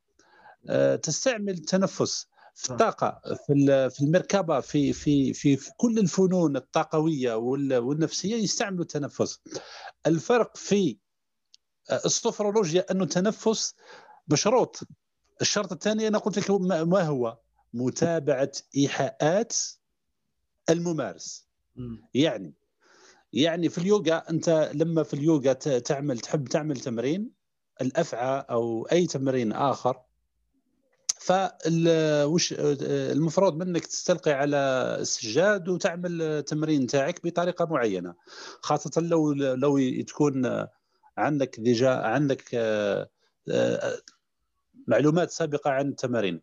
آه، 0.69 0.95
تستعمل 0.95 1.53
التنفس 1.53 2.27
في 2.55 2.71
الطاقة 2.71 3.21
في 3.47 3.89
في 3.89 4.01
المركبة 4.01 4.59
في 4.59 4.93
في 4.93 5.33
في, 5.33 5.57
في 5.57 5.71
كل 5.77 5.99
الفنون 5.99 6.55
الطاقوية 6.55 7.33
والنفسية 7.33 8.35
يستعملوا 8.35 8.81
التنفس. 8.81 9.39
الفرق 10.07 10.57
في 10.57 10.97
آه، 11.89 12.01
السوفرولوجيا 12.05 12.85
أنه 12.91 13.03
التنفس 13.03 13.75
بشروط. 14.27 14.79
الشرط 15.41 15.71
الثاني 15.71 16.07
أنا 16.07 16.17
قلت 16.17 16.37
لك 16.37 16.51
ما 16.51 17.01
هو؟ 17.01 17.37
متابعة 17.73 18.51
إيحاءات 18.77 19.57
الممارس. 20.69 21.47
يعني 22.13 22.53
يعني 23.33 23.69
في 23.69 23.77
اليوغا 23.77 24.29
أنت 24.29 24.71
لما 24.73 25.03
في 25.03 25.13
اليوغا 25.13 25.53
تعمل 25.53 26.19
تحب 26.19 26.47
تعمل 26.47 26.77
تمرين 26.77 27.31
الأفعى 27.81 28.45
أو 28.49 28.87
أي 28.91 29.07
تمرين 29.07 29.51
آخر 29.51 30.01
فوش 31.19 32.53
المفروض 32.57 33.57
منك 33.57 33.85
تستلقي 33.85 34.31
على 34.31 34.57
السجاد 34.99 35.69
وتعمل 35.69 36.21
التمرين 36.21 36.87
تاعك 36.87 37.23
بطريقة 37.23 37.65
معينة. 37.65 38.15
خاصة 38.61 39.01
لو 39.01 39.33
لو 39.33 40.01
تكون 40.01 40.67
عندك 41.17 41.59
ديجا 41.59 41.89
عندك 41.89 42.49
آه، 42.53 43.09
آه، 43.51 44.01
معلومات 44.87 45.31
سابقة 45.31 45.71
عن 45.71 45.89
التمارين 45.89 46.41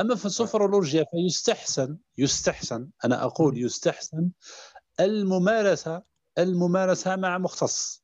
أما 0.00 0.14
في 0.14 0.26
السوفرولوجيا 0.26 1.04
فيستحسن 1.10 1.98
يستحسن 2.18 2.88
أنا 3.04 3.24
أقول 3.24 3.58
يستحسن 3.58 4.30
الممارسة 5.00 6.02
الممارسة 6.42 7.16
مع 7.16 7.38
مختص. 7.38 8.02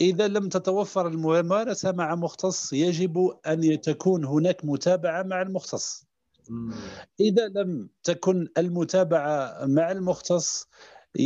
إذا 0.00 0.28
لم 0.28 0.48
تتوفر 0.48 1.06
الممارسة 1.06 1.92
مع 1.92 2.14
مختص 2.14 2.72
يجب 2.72 3.36
أن 3.46 3.80
تكون 3.80 4.24
هناك 4.24 4.64
متابعة 4.64 5.22
مع 5.22 5.42
المختص. 5.42 6.04
إذا 7.20 7.48
لم 7.48 7.88
تكن 8.02 8.48
المتابعة 8.58 9.66
مع 9.66 9.90
المختص 9.90 10.68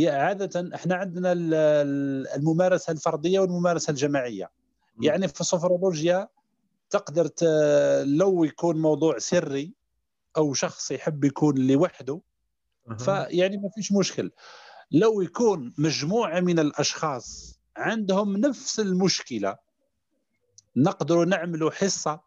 عادة 0.05 0.75
إحنا 0.75 0.95
عندنا 0.95 1.33
الممارسة 2.35 2.91
الفردية 2.91 3.39
والممارسة 3.39 3.91
الجماعية. 3.91 4.51
يعني 5.01 5.27
في 5.27 5.41
السوفرولوجيا 5.41 6.27
تقدر 6.89 7.29
لو 8.03 8.43
يكون 8.43 8.81
موضوع 8.81 9.17
سري 9.17 9.73
أو 10.37 10.53
شخص 10.53 10.91
يحب 10.91 11.23
يكون 11.23 11.67
لوحده 11.67 12.21
فيعني 12.99 13.57
ما 13.57 13.69
فيش 13.69 13.91
مشكل. 13.91 14.31
لو 14.91 15.21
يكون 15.21 15.73
مجموعة 15.77 16.39
من 16.39 16.59
الأشخاص 16.59 17.59
عندهم 17.77 18.37
نفس 18.37 18.79
المشكلة 18.79 19.57
نقدر 20.75 21.25
نعمل 21.25 21.73
حصة 21.73 22.21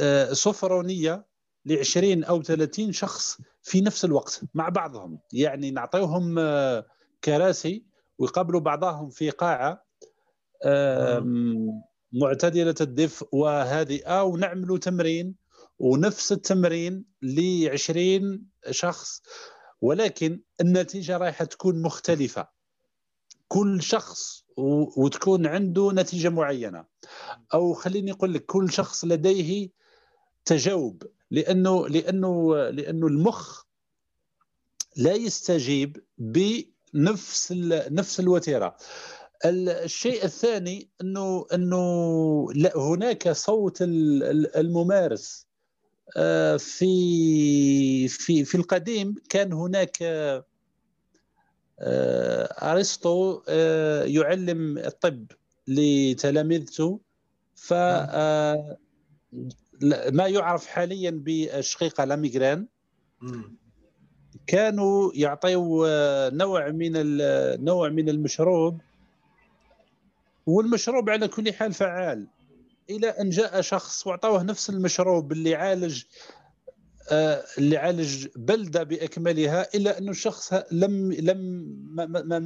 آه، 0.00 0.32
سفرونيه 0.32 1.26
ل 1.64 1.78
20 1.78 2.24
أو 2.24 2.42
30 2.42 2.92
شخص 2.92 3.38
في 3.62 3.80
نفس 3.80 4.04
الوقت 4.04 4.40
مع 4.54 4.68
بعضهم. 4.68 5.18
يعني 5.32 5.70
نعطيهم 5.70 6.38
آه، 6.38 6.86
كراسي 7.24 7.84
ويقابلوا 8.18 8.60
بعضهم 8.60 9.10
في 9.10 9.30
قاعة 9.30 9.84
معتدلة 12.12 12.74
الدفء 12.80 13.28
وهادئة 13.32 14.22
ونعملوا 14.22 14.78
تمرين 14.78 15.34
ونفس 15.78 16.32
التمرين 16.32 17.04
ل 17.22 17.68
20 17.68 18.46
شخص. 18.70 19.22
ولكن 19.80 20.40
النتيجة 20.60 21.16
رايحة 21.16 21.44
تكون 21.44 21.82
مختلفة. 21.82 22.48
كل 23.48 23.82
شخص 23.82 24.44
وتكون 24.96 25.46
عنده 25.46 25.92
نتيجة 25.92 26.28
معينة. 26.28 26.84
أو 27.54 27.74
خليني 27.74 28.12
أقول 28.12 28.34
لك 28.34 28.46
كل 28.46 28.72
شخص 28.72 29.04
لديه 29.04 29.70
تجاوب. 30.44 31.02
لأنه 31.30 31.88
لأنه 31.88 32.56
لأنه 32.70 33.06
المخ 33.06 33.64
لا 34.96 35.12
يستجيب 35.12 36.04
بنفس 36.18 37.52
نفس 37.90 38.20
الوتيرة. 38.20 38.76
الشيء 39.44 40.24
الثاني 40.24 40.90
انه 41.00 41.46
أنه 41.54 42.52
لا 42.52 42.78
هناك 42.78 43.32
صوت 43.32 43.78
الممارس 43.82 45.49
في 46.58 48.08
في 48.08 48.44
في 48.44 48.54
القديم 48.54 49.14
كان 49.28 49.52
هناك 49.52 50.02
آه، 51.80 52.72
أرسطو 52.72 53.42
آه، 53.48 54.04
يعلم 54.04 54.78
الطب 54.78 55.26
لتلاميذته 55.68 57.00
ف 57.54 57.72
آه، 57.72 58.76
ما 60.12 60.26
يعرف 60.26 60.66
حاليا 60.66 61.10
بالشقيقه 61.10 62.04
لاميغران. 62.04 62.66
كانوا 64.46 65.12
يعطيوا 65.14 66.30
نوع 66.30 66.68
من 66.68 66.92
نوع 67.64 67.88
من 67.88 68.08
المشروب 68.08 68.80
والمشروب 70.46 71.10
على 71.10 71.28
كل 71.28 71.52
حال 71.52 71.72
فعال. 71.72 72.26
إلى 72.90 73.08
أن 73.08 73.30
جاء 73.30 73.60
شخص 73.60 74.06
واعطوه 74.06 74.42
نفس 74.42 74.70
المشروب 74.70 75.32
اللي 75.32 75.54
عالج 75.54 76.02
آه، 77.12 77.44
اللي 77.58 77.76
عالج 77.76 78.26
بلدة 78.36 78.82
بأكملها 78.82 79.68
الا 79.74 79.98
انه 79.98 80.10
الشخص 80.10 80.52
لم 80.72 81.12
لم 81.12 81.38
ما, 81.94 82.06
ما, 82.06 82.22
ما, 82.22 82.38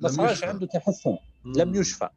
ما 0.00 0.08
صارش 0.08 0.44
عنده 0.44 0.66
تحسن 0.66 1.16
لم 1.44 1.74
يشفى. 1.74 2.08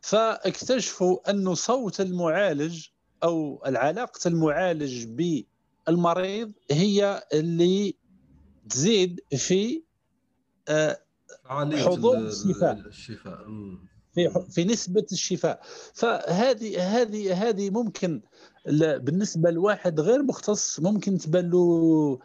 فاكتشفوا 0.00 1.30
انه 1.30 1.54
صوت 1.54 2.00
المعالج 2.00 2.86
أو 3.22 3.62
العلاقة 3.66 4.28
المعالج 4.28 5.04
بالمريض 5.86 6.52
هي 6.70 7.22
اللي 7.34 7.94
تزيد 8.70 9.20
في 9.36 9.82
آه، 10.68 10.98
حضور 11.84 12.18
الشفاء. 12.18 12.78
الشفاء. 12.78 13.46
في 14.14 14.30
في 14.50 14.64
نسبة 14.64 15.06
الشفاء. 15.12 15.60
فهذه 15.94 17.00
هذه 17.00 17.48
هذه 17.48 17.70
ممكن 17.70 18.22
بالنسبة 18.76 19.50
لواحد 19.50 20.00
غير 20.00 20.22
مختص 20.22 20.80
ممكن 20.80 21.18
تبان 21.18 21.50
له 21.50 22.18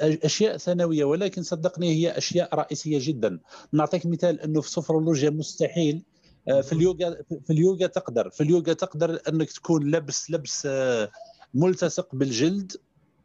أشياء 0.00 0.56
ثانوية 0.56 1.04
ولكن 1.04 1.42
صدقني 1.42 1.94
هي 1.94 2.18
أشياء 2.18 2.54
رئيسية 2.54 2.98
جدا. 3.00 3.40
نعطيك 3.72 4.06
مثال 4.06 4.40
أنه 4.40 4.60
في 4.60 4.66
السفرولوجيا 4.66 5.30
مستحيل 5.30 6.04
آه، 6.48 6.60
في 6.60 6.72
اليوغا 6.72 7.16
في 7.44 7.52
اليوغا 7.52 7.86
تقدر. 7.86 8.30
في 8.30 8.42
اليوغا 8.42 8.72
تقدر 8.72 9.20
أنك 9.28 9.52
تكون 9.52 9.90
لبس 9.90 10.30
لبس 10.30 10.66
آه، 10.66 11.10
ملتصق 11.54 12.14
بالجلد 12.14 12.72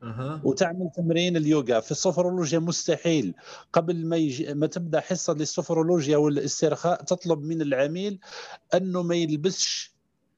أه. 0.03 0.41
وتعمل 0.43 0.89
تمرين 0.95 1.37
اليوغا 1.37 1.79
في 1.79 1.91
السفرولوجيا 1.91 2.59
مستحيل 2.59 3.33
قبل 3.73 4.05
ما 4.05 4.17
يجي 4.17 4.53
ما 4.53 4.67
تبدأ 4.67 4.99
حصة 4.99 5.33
للسفرولوجيا 5.33 6.17
والاسترخاء 6.17 7.03
تطلب 7.03 7.41
من 7.43 7.61
العميل 7.61 8.19
أنه 8.73 9.01
ما 9.03 9.15
يلبسش 9.15 9.91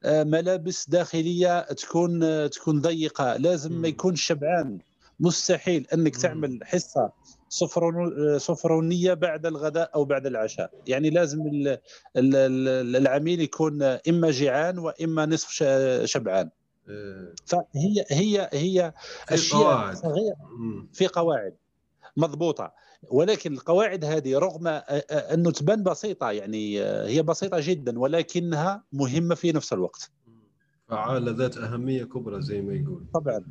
آه، 0.05 0.23
ملابس 0.23 0.89
داخلية 0.89 1.61
تكون 1.61 2.23
آه، 2.23 2.47
تكون 2.47 2.81
ضيقة 2.81 3.37
لازم. 3.37 3.73
ما 3.81 3.87
يكونش 3.87 4.21
شبعان 4.21 4.79
مستحيل 5.19 5.87
أنك. 5.93 6.15
تعمل 6.17 6.59
حصة 6.63 7.11
صفرون- 7.49 8.37
صفرونيه 8.39 9.13
بعد 9.13 9.45
الغداء 9.45 9.91
أو 9.95 10.05
بعد 10.05 10.25
العشاء 10.25 10.71
يعني 10.87 11.09
لازم 11.09 11.41
ال- 11.47 11.67
ال- 12.17 12.35
ال- 12.35 12.95
العميل 12.95 13.41
يكون 13.41 13.83
إما 13.83 14.31
جيعان 14.31 14.79
وإما 14.79 15.25
نصف 15.25 15.49
شبعان 16.05 16.49
فهي 17.45 18.05
هي 18.11 18.49
هي 18.53 18.93
في 19.27 19.33
أشياء 19.33 19.61
قواعد. 19.61 19.95
صغيرة. 19.95 20.35
في 20.93 21.07
قواعد 21.07 21.53
مضبوطة. 22.17 22.71
ولكن 23.11 23.53
القواعد 23.53 24.05
هذه 24.05 24.37
رغم 24.39 24.67
آه، 24.67 24.71
آه، 24.71 25.33
أنه 25.33 25.51
تبان 25.51 25.83
بسيطة 25.83 26.31
يعني 26.31 26.81
آه، 26.81 27.07
هي 27.07 27.23
بسيطة 27.23 27.57
جدا 27.61 27.99
ولكنها 27.99 28.83
مهمة 28.93 29.35
في 29.35 29.51
نفس 29.51 29.73
الوقت. 29.73 30.11
فعالة 30.87 31.31
ذات 31.31 31.57
أهمية 31.57 32.03
كبرى 32.03 32.41
زي 32.41 32.61
ما 32.61 32.73
يقول. 32.73 33.05
طبعا. 33.13 33.43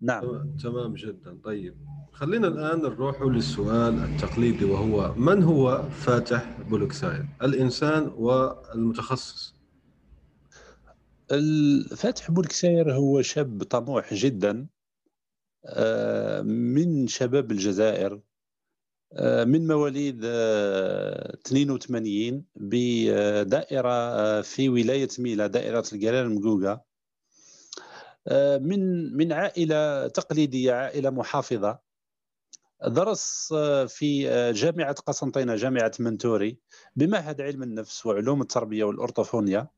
نعم. 0.00 0.56
تمام- 0.62 0.94
جدا. 0.94 1.38
طيب 1.44 1.74
خلينا 2.12 2.48
الآن 2.48 2.82
نروح 2.82 3.22
للسؤال 3.22 3.94
التقليدي 4.04 4.64
وهو 4.64 5.14
من 5.14 5.42
هو 5.42 5.82
فاتح 5.82 6.56
بولوكسايد؟ 6.70 7.26
الإنسان 7.42 8.12
والمتخصص. 8.16 9.54
الفاتح 11.32 12.30
بولكسير 12.30 12.92
هو 12.94 13.22
شاب 13.22 13.62
طموح 13.62 14.14
جدا 14.14 14.66
آه، 15.66 16.42
من 16.42 17.06
شباب 17.06 17.50
الجزائر 17.52 18.20
آه، 19.12 19.44
من 19.44 19.66
مواليد 19.66 20.20
آه، 20.24 21.34
82 21.46 22.44
بدائرة 22.56 23.92
آه، 23.92 24.40
في 24.40 24.68
ولاية 24.68 25.08
ميلة 25.18 25.46
دائرة 25.46 25.84
الجلال 25.92 26.26
المقوقة 26.26 26.88
من 28.60 29.12
من 29.16 29.32
عائلة 29.32 30.08
تقليدية 30.08 30.72
عائلة 30.72 31.10
محافظة. 31.10 31.78
درس 32.86 33.54
في 33.88 34.30
جامعة 34.54 34.92
قسنطينة 34.92 35.56
جامعة 35.56 35.92
منتوري 36.00 36.58
بمعهد 36.96 37.40
علم 37.40 37.62
النفس 37.62 38.06
وعلوم 38.06 38.42
التربية 38.42 38.84
والأورطوفونيا 38.84 39.68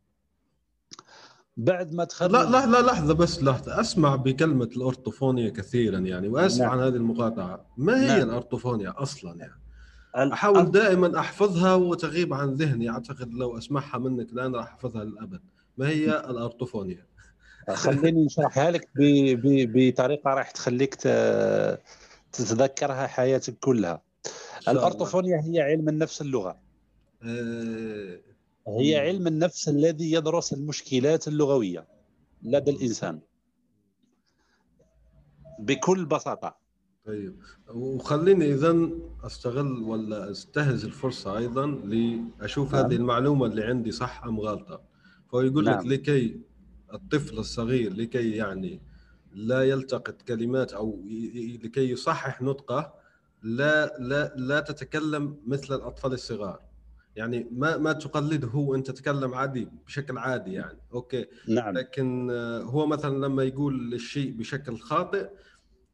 بعد 1.65 1.95
ما 1.95 2.05
تخرج 2.05 2.31
لا 2.31 2.45
لا 2.51 2.67
لا 2.67 2.83
لحظة 2.83 3.15
بس 3.15 3.43
لحظة. 3.43 3.81
أسمع 3.81 4.17
بكلمة 4.17 4.65
الأورطوفونيا 4.77 5.51
كثيرا 5.51 5.99
يعني 5.99 6.29
وأسف 6.29 6.61
نعم. 6.61 6.71
عن 6.71 6.79
هذه 6.81 6.89
المقاطعة. 6.97 7.67
ما 7.77 8.03
هي 8.03 8.07
نعم. 8.07 8.29
الأورطوفونيا 8.29 8.95
أصلا 9.03 9.37
يعني؟ 9.39 10.33
أحاول 10.33 10.71
دائما 10.71 11.19
أحفظها 11.21 11.75
وتغيب 11.75 12.35
عن 12.35 12.55
ذهني. 12.55 12.91
أعتقد 12.91 13.35
لو 13.35 13.59
أسمعها 13.59 13.99
منك 13.99 14.33
الآن 14.33 14.55
راح 14.55 14.65
أحفظها 14.73 15.05
للأبد. 15.05 15.41
ما 15.79 15.89
هي 15.89 16.05
الأورطوفونيا 16.31 17.07
خليني 17.71 18.25
نشرحها 18.25 18.71
لك 18.71 18.89
ب- 18.95 19.41
ب- 19.47 19.73
بطريقة 19.75 20.35
راح 20.35 20.51
تخليك 20.51 20.95
ت- 20.95 21.79
تتذكرها 22.33 23.07
حياتك 23.07 23.55
كلها. 23.61 24.03
الأورطوفونيا 24.69 25.41
هي 25.45 25.61
علم 25.61 25.89
النفس 25.89 26.21
اللغة. 26.23 26.57
آه، 27.23 28.19
هي. 28.79 28.97
علم 28.97 29.27
النفس 29.27 29.69
الذي 29.69 30.13
يدرس 30.13 30.53
المشكلات 30.53 31.29
اللغوية 31.29 31.87
لدى 32.43 32.71
الإنسان 32.71 33.21
بكل 35.59 36.05
بساطة 36.07 36.57
طيب 37.07 37.37
وخليني 37.75 38.55
اذا 38.55 38.89
أستغل 39.25 39.83
ولا 39.83 40.31
أستهز 40.31 40.85
الفرصة 40.85 41.39
أيضا 41.39 41.67
لأشوف 41.67 42.75
نعم. 42.75 42.85
هذه 42.85 42.97
المعلومة 42.97 43.47
اللي 43.47 43.65
عندي 43.65 43.91
صح 43.91 44.25
أم 44.25 44.41
غلطة 44.41 44.83
فهو 45.33 45.41
يقول 45.41 45.67
لك 45.67 45.77
نعم. 45.77 45.89
لكي 45.89 46.41
الطفل 46.93 47.39
الصغير 47.39 47.93
لكي 47.93 48.31
يعني 48.31 48.81
لا 49.33 49.63
يلتقط 49.63 50.23
كلمات 50.23 50.73
ي- 50.73 51.61
لكي 51.65 51.91
يصحح 51.91 52.43
نطقه 52.43 52.95
لا 53.43 53.99
لا 53.99 54.35
لا 54.37 54.61
تتكلم 54.61 55.37
مثل 55.47 55.75
الأطفال 55.75 56.13
الصغار 56.13 56.61
يعني 57.17 57.47
ما 57.53 57.77
ما 57.77 57.93
تقلده 57.93 58.51
وانت 58.55 58.91
تتكلم 58.91 59.35
عادي 59.35 59.69
بشكل 59.87 60.19
عادي 60.19 60.53
يعني. 60.53 60.79
أوكي. 60.95 61.27
نعم. 61.49 61.75
لكن 61.75 62.31
آه، 62.31 62.63
هو 62.63 62.87
مثلا 62.87 63.27
لما 63.27 63.43
يقول 63.43 63.95
الشيء 63.95 64.33
بشكل 64.33 64.79
خاطئ 64.79 65.29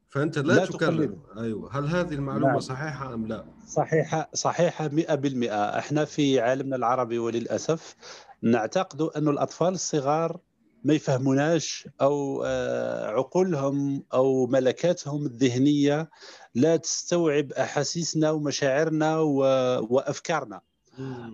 فأنت 0.09 0.37
لا, 0.37 0.53
لا 0.53 0.65
تكرر 0.65 0.77
تقلده. 0.77 1.17
أيوه. 1.37 1.77
هل 1.79 1.85
هذه 1.87 2.13
المعلومة 2.13 2.47
نعم. 2.51 2.59
صحيحة 2.59 3.13
أم 3.13 3.27
لا؟ 3.27 3.45
صحيحة 3.67 4.29
صحيحة 4.33 4.87
100% 4.87 5.77
إحنا 5.79 6.05
في 6.05 6.39
عالمنا 6.39 6.75
العربي 6.75 7.19
وللأسف 7.19 7.95
نعتقد 8.41 9.01
أن 9.01 9.27
الأطفال 9.27 9.73
الصغار 9.73 10.39
ما 10.83 10.93
يفهموناش 10.93 11.89
أو 12.01 12.43
آه، 12.45 13.07
عقولهم 13.07 14.03
أو 14.13 14.47
ملكاتهم 14.47 15.25
الذهنية 15.25 16.09
لا 16.55 16.75
تستوعب 16.77 17.51
أحاسيسنا 17.51 18.31
ومشاعرنا 18.31 19.19
و- 19.19 19.87
وأفكارنا. 19.95 20.61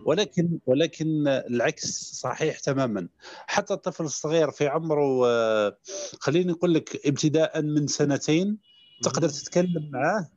ولكن 0.05 0.59
ولكن 0.65 1.27
العكس 1.27 1.85
صحيح 2.13 2.59
تماما. 2.59 3.07
حتى 3.47 3.73
الطفل 3.73 4.03
الصغير 4.03 4.51
في 4.51 4.67
عمره 4.67 5.27
آه، 5.27 5.77
خليني 6.19 6.51
نقول 6.51 6.73
لك 6.73 7.07
ابتداء 7.07 7.61
من 7.61 7.87
سنتين 7.87 8.57
تقدر 9.03 9.29
تتكلم 9.29 9.89
معاه. 9.91 10.29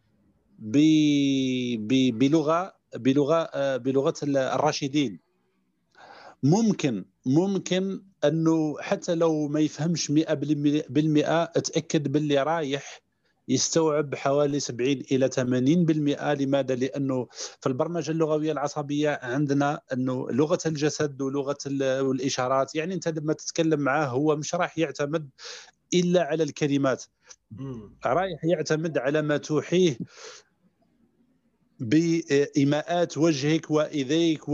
ب... 0.59 2.19
بلغة 2.19 2.77
بلغة 2.95 3.49
آه، 3.55 3.77
بلغة 3.77 4.15
ال- 4.23 4.37
الراشدين. 4.37 5.21
ممكن 6.43 7.05
ممكن 7.27 8.03
أنه 8.25 8.77
حتى 8.81 9.15
لو 9.15 9.49
ما 9.49 9.61
يفهمش 9.61 10.11
100% 10.11 10.15
أتأكد 11.57 12.13
باللي 12.13 12.43
رايح 12.43 13.03
يستوعب 13.49 14.15
حوالي 14.15 14.61
70 14.61 14.91
إلى 15.13 15.29
80% 15.29 16.35
لماذا؟ 16.35 16.75
لأنه 16.75 17.27
في 17.61 17.67
البرمجة 17.67 18.11
اللغوية 18.11 18.53
العصبية 18.53 19.19
عندنا 19.23 19.81
أنه 19.93 20.31
لغة 20.31 20.59
الجسد 20.67 21.23
ولغة 21.23 21.59
ال- 21.67 22.01
والإشارات 22.01 22.75
يعني 22.75 22.95
أنت 22.95 23.09
لما 23.09 23.33
تتكلم 23.33 23.81
معاه 23.81 24.07
هو 24.07 24.37
مش 24.37 24.55
راح 24.55 24.79
يعتمد 24.79 25.29
إلا 25.95 26.23
على 26.23 26.43
الكلمات. 26.43 27.05
رايح 28.07 28.45
يعتمد 28.45 28.99
على 28.99 29.23
ما 29.23 29.37
توحيه 29.37 29.99
بإيماءات 31.81 33.19
وجهك 33.19 33.71
وإيديك 33.71 34.49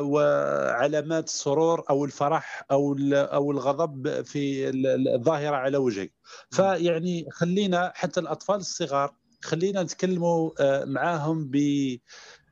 وعلامات 0.00 1.26
السرور 1.28 1.84
أو 1.90 2.04
الفرح 2.04 2.64
أو 2.70 2.96
أو 3.12 3.50
الغضب 3.50 4.22
في 4.24 4.68
ال- 4.68 4.86
ال- 4.86 5.08
الظاهرة 5.08 5.56
على 5.56 5.76
وجهك. 5.76 6.12
فيعني 6.50 7.26
خلينا 7.30 7.92
حتى 7.94 8.20
الأطفال 8.20 8.56
الصغار 8.56 9.14
خلينا 9.42 9.82
نتكلموا 9.82 10.50
آه، 10.60 10.84
معاهم 10.84 11.50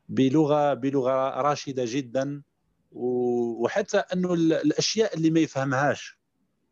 بلغة 0.08 0.74
بلغة 0.74 1.40
راشدة 1.40 1.84
جدا. 1.86 2.42
وحتى 2.92 3.98
أنه 3.98 4.34
ال- 4.34 4.52
الأشياء 4.52 5.14
اللي 5.16 5.30
ما 5.30 5.40
يفهمهاش. 5.40 6.18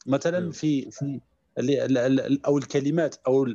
مثلا 0.06 0.38
أيوة. 0.38 0.50
في 0.52 0.90
في 0.90 1.20
أو 2.46 2.58
الكلمات 2.58 3.16
أو 3.26 3.46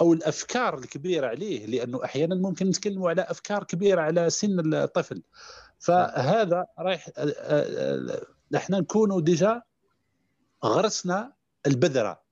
أو 0.00 0.12
الأفكار 0.12 0.78
الكبيرة 0.78 1.26
عليه 1.26 1.66
لأنه 1.66 2.04
أحيانا 2.04 2.34
ممكن 2.34 2.68
نتكلموا 2.68 3.10
على 3.10 3.22
أفكار 3.22 3.64
كبيرة 3.64 4.00
على 4.00 4.30
سن 4.30 4.74
الطفل. 4.74 5.22
فهذا 5.78 6.64
رايح 6.78 7.08
إحنا 8.56 8.80
نكونوا 8.80 9.20
ديجا 9.20 9.62
غرسنا 10.64 11.32
البذرة. 11.66 12.22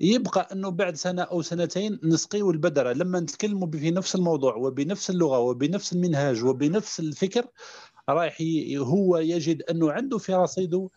يبقى 0.00 0.48
أنه 0.52 0.68
بعد 0.68 0.96
سنة 0.96 1.22
أو 1.22 1.42
سنتين 1.42 2.00
نسقيو 2.02 2.50
البذرة. 2.50 2.92
لما 2.92 3.20
نتكلموا 3.20 3.70
في 3.70 3.90
نفس 3.90 4.14
الموضوع 4.14 4.54
وبنفس 4.54 5.10
اللغة 5.10 5.38
وبنفس 5.38 5.92
المنهاج 5.92 6.44
وبنفس 6.44 7.00
الفكر 7.00 7.46
رايح 8.08 8.38
هو 8.76 9.16
يجد 9.16 9.62
أنه 9.62 9.92
عنده 9.92 10.18
في 10.18 10.34
رصيده 10.34 10.90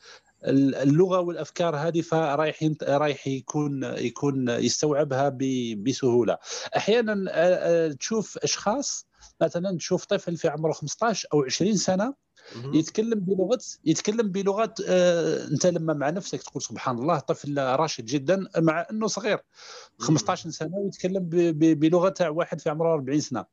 اللغة 0.45 1.19
والأفكار 1.19 1.75
هذه 1.75 2.01
فرايح 2.01 2.63
رايح 2.83 3.27
يكون 3.27 3.83
يكون 3.83 4.49
يستوعبها 4.49 5.37
بسهولة. 5.77 6.37
أحيانا 6.77 7.93
تشوف 7.93 8.37
أشخاص 8.37 9.07
مثلا 9.41 9.77
تشوف 9.77 10.05
طفل 10.05 10.37
في 10.37 10.47
عمره 10.47 10.71
15 10.71 11.27
أو 11.33 11.43
20 11.43 11.75
سنة. 11.77 12.13
يتكلم 12.73 13.19
بلغه 13.19 13.59
يتكلم 13.85 14.31
بلغة 14.31 14.73
آه، 14.87 15.47
أنت 15.47 15.65
لما 15.65 15.93
مع 15.93 16.09
نفسك 16.09 16.41
تقول 16.43 16.61
سبحان 16.61 16.97
الله 16.97 17.19
طفل 17.19 17.57
راشد 17.57 18.05
جدا 18.05 18.47
مع 18.57 18.87
إنه 18.91 19.07
صغير 19.07 19.39
15 19.99 20.49
سنة 20.49 20.75
ويتكلم 20.77 21.29
بلغة 21.53 22.09
تاع 22.09 22.29
واحد 22.29 22.61
في 22.61 22.69
عمره 22.69 22.93
40 22.93 23.19
سنة. 23.19 23.45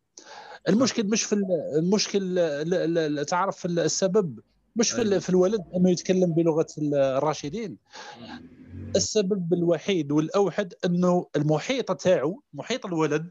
المشكل 0.69 1.07
مش 1.07 1.23
في 1.23 1.33
ال- 1.35 1.75
المشكل 1.79 3.25
تعرف 3.29 3.67
السبب. 3.67 4.41
مش 4.77 4.91
في, 4.91 5.03
أيوة. 5.03 5.15
ال- 5.17 5.21
في 5.21 5.31
الولد 5.31 5.61
أنه 5.77 5.91
يتكلم 5.91 6.35
بلغة 6.35 6.67
الراشدين. 6.93 7.79
السبب 8.97 9.53
الوحيد 9.55 10.13
والأوحد 10.13 10.75
أنه 10.85 11.27
المحيط 11.37 11.93
تاعو 11.93 12.43
محيط 12.53 12.87
الولد 12.87 13.31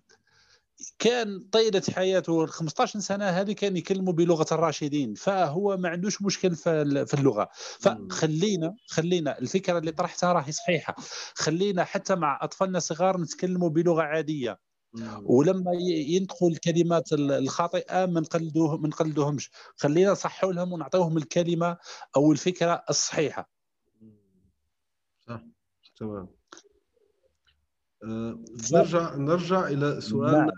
كان 1.00 1.40
طيلة 1.52 1.82
حياته 1.96 2.46
15 2.46 3.00
سنة 3.00 3.26
هذه 3.26 3.52
كان 3.52 3.78
يكلموا 3.78 4.14
بلغة 4.14 4.46
الراشدين. 4.52 5.14
فهو 5.14 5.78
ما 5.78 5.90
عندوش 5.90 6.22
مشكل 6.22 6.56
في 6.56 7.14
اللغة. 7.14 7.50
فخلينا 7.80 8.76
خلينا 8.88 9.40
الفكرة 9.40 9.78
اللي 9.78 9.92
طرحتها 9.92 10.34
راهي 10.34 10.52
صحيحة. 10.52 10.96
خلينا 11.36 11.84
حتى 11.84 12.16
مع 12.16 12.40
أطفالنا 12.42 12.78
الصغار 12.78 13.22
نتكلموا 13.22 13.70
بلغة 13.70 14.02
عادية. 14.02 14.60
ولما 15.24 15.72
ينطقوا 16.08 16.50
الكلمات 16.50 17.14
الخاطئة 17.14 18.06
ما 18.06 18.20
نقلدوه 18.20 18.78
ما 18.78 18.88
نقلدوهمش. 18.88 19.52
خلينا 19.76 20.12
نصحوا 20.12 20.54
لهم 20.54 20.74
ونعطيوهم 20.74 21.18
الكلمة 21.18 21.78
أو 22.16 22.32
الفكرة 22.32 22.84
الصحيحة. 22.90 23.50
صح. 25.20 25.44
تمام. 25.96 26.28
أه 28.04 28.40
نرجع 28.74 29.16
نرجع 29.16 29.68
إلى 29.68 30.02
سؤال 30.02 30.32
نعم. 30.32 30.50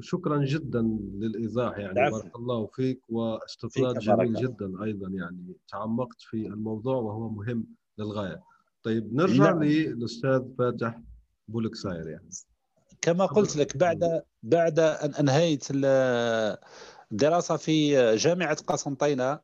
شكرا 0.00 0.44
جدا 0.44 0.82
للإيضاح 1.14 1.78
يعني. 1.78 2.00
نعم. 2.00 2.10
بارك 2.10 2.36
الله 2.36 2.66
فيك 2.66 3.00
واستطراد 3.08 3.98
جميل 3.98 4.34
جدا 4.34 4.84
أيضا 4.84 5.08
يعني. 5.08 5.56
تعمقت 5.68 6.20
في 6.20 6.46
الموضوع 6.46 6.96
وهو 6.96 7.28
مهم 7.28 7.66
للغاية. 7.98 8.42
طيب 8.82 9.14
نرجع 9.14 9.44
نعم. 9.44 9.62
للأستاذ 9.62 10.42
فاتح 10.58 11.00
بولكساير 11.48 12.08
يعني. 12.08 12.28
كما 13.02 13.26
قلت 13.26 13.56
لك 13.56 13.76
بعد 13.76 14.22
بعد 14.42 14.78
أن 14.78 15.14
أنهيت 15.14 15.66
الدراسه 17.12 17.56
في 17.56 18.16
جامعة 18.16 18.54
قسنطينة 18.54 19.40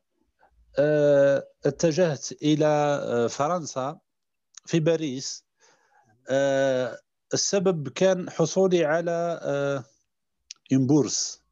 أه، 0.79 1.49
اتجهت 1.67 2.33
إلى 2.33 2.67
أه، 2.67 3.27
فرنسا 3.27 3.99
في 4.67 4.81
باريس. 4.81 5.45
أه، 6.29 6.99
السبب 7.35 7.89
كان 7.89 8.31
حصولي 8.31 8.85
على 8.85 9.41
bourse 10.73 11.46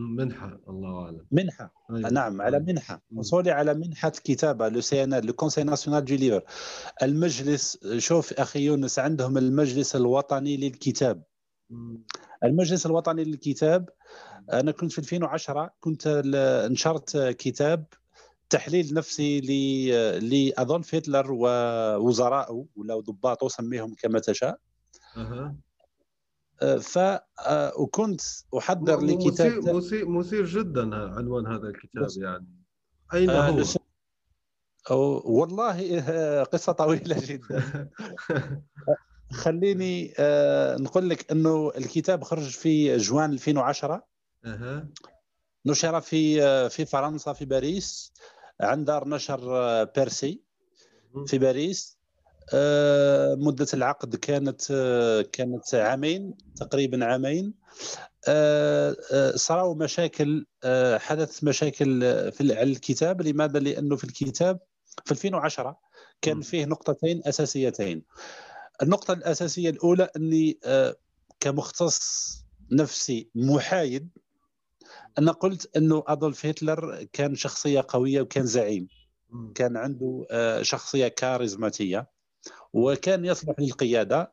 منحة 0.00 0.60
الله 0.68 1.04
أعلم. 1.04 1.26
منحة. 1.30 1.74
أيوة. 1.90 2.10
نعم 2.10 2.42
على 2.42 2.60
منحة. 2.60 3.02
حصولي 3.18 3.50
على 3.50 3.74
منحة 3.74 4.08
كتابه 4.10 4.68
le 4.68 4.80
CNL 4.80 5.14
le 5.14 5.32
Conseil 5.32 5.62
national 5.62 6.04
du 6.04 6.14
livre 6.14 6.42
المجلس 7.02 7.78
شوف 7.98 8.32
أخي 8.32 8.60
يونس 8.60 8.98
عندهم 8.98 9.38
المجلس 9.38 9.96
الوطني 9.96 10.56
للكتاب. 10.56 11.22
المجلس 12.44 12.86
الوطني 12.86 13.24
للكتاب 13.24 13.88
أنا 14.52 14.72
كنت 14.72 14.92
في 14.92 14.98
2010 14.98 15.70
كنت 15.80 16.22
نشرت 16.70 17.16
كتاب 17.16 17.84
تحليل 18.50 18.94
نفسي 18.94 19.40
لادولف 20.20 20.94
هتلر 20.94 21.32
ووزرائه 21.32 22.66
ولا 22.76 23.00
ضباطه 23.00 23.48
سميهم 23.48 23.94
كما 23.94 24.18
تشاء. 24.18 24.58
أه. 25.16 25.56
ف 26.80 26.98
وكنت 27.78 28.20
أحضر 28.58 29.00
لكتاب 29.00 29.58
مثير, 29.58 29.74
مثير, 29.74 30.08
مثير 30.08 30.46
جدا 30.46 30.96
عنوان 30.96 31.46
هذا 31.46 31.68
الكتاب 31.68 32.08
يعني. 32.16 32.46
أين 33.14 33.30
آه 33.30 33.64
هو؟ 34.90 35.22
والله 35.40 36.00
قصة 36.44 36.72
طويلة 36.72 37.16
جدا. 37.28 37.90
خليني 39.32 40.14
آه 40.18 40.76
نقول 40.76 41.10
لك 41.10 41.30
إنه 41.32 41.72
الكتاب 41.76 42.24
خرج 42.24 42.48
في 42.50 42.96
جوان 42.96 43.32
2010 43.32 44.06
أه. 44.44 44.88
نشر 45.66 46.00
في 46.00 46.40
في 46.70 46.84
فرنسا 46.86 47.32
في 47.32 47.44
باريس 47.44 48.12
عند 48.60 48.86
دار 48.86 49.08
نشر 49.08 49.56
آه، 49.56 49.84
بيرسي. 49.96 50.42
في 51.26 51.38
باريس. 51.38 51.96
آه 51.96 51.99
مدة 53.34 53.66
العقد 53.74 54.16
كانت 54.16 54.62
آه 54.70 55.22
كانت 55.22 55.74
عامين 55.74 56.34
تقريبا 56.56 57.04
عامين. 57.04 57.54
آه، 58.28 58.96
آه، 59.12 59.36
صاروا 59.36 59.74
مشاكل 59.74 60.46
حدث 60.96 61.44
مشاكل 61.44 62.00
في 62.32 62.40
الكتاب. 62.40 63.22
لماذا؟ 63.22 63.58
لأنه 63.58 63.96
في 63.96 64.04
الكتاب 64.04 64.58
في 65.04 65.12
2010 65.12 65.76
كان 66.22 66.40
فيه 66.40 66.64
نقطتين 66.64 67.22
أساسيتين. 67.26 68.04
النقطة 68.82 69.12
الأساسية 69.12 69.70
الأولى 69.70 70.08
أني 70.16 70.58
آه، 70.64 70.96
كمختص 71.40 72.30
نفسي 72.72 73.30
محايد 73.34 74.08
أنا 75.18 75.32
قلت 75.32 75.76
أنه 75.76 76.04
أدولف 76.06 76.46
هتلر 76.46 77.04
كان 77.12 77.34
شخصية 77.34 77.84
قوية 77.88 78.20
وكان 78.20 78.46
زعيم. 78.46 78.88
كان 79.54 79.76
عنده 79.76 80.26
آه، 80.30 80.62
شخصية 80.62 81.08
كاريزماتية. 81.08 82.19
وكان 82.72 83.24
يصلح 83.24 83.54
للقيادة. 83.58 84.32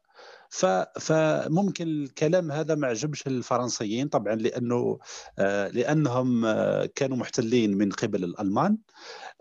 فممكن 0.99 1.87
الكلام 1.87 2.51
هذا 2.51 2.75
ما 2.75 2.87
عجبش 2.87 3.27
الفرنسيين 3.27 4.07
طبعا 4.07 4.35
لأنه 4.35 4.99
آه، 5.39 5.67
لأنهم 5.67 6.45
كانوا 6.85 7.17
محتلين 7.17 7.77
من 7.77 7.91
قبل 7.91 8.23
الألمان. 8.23 8.77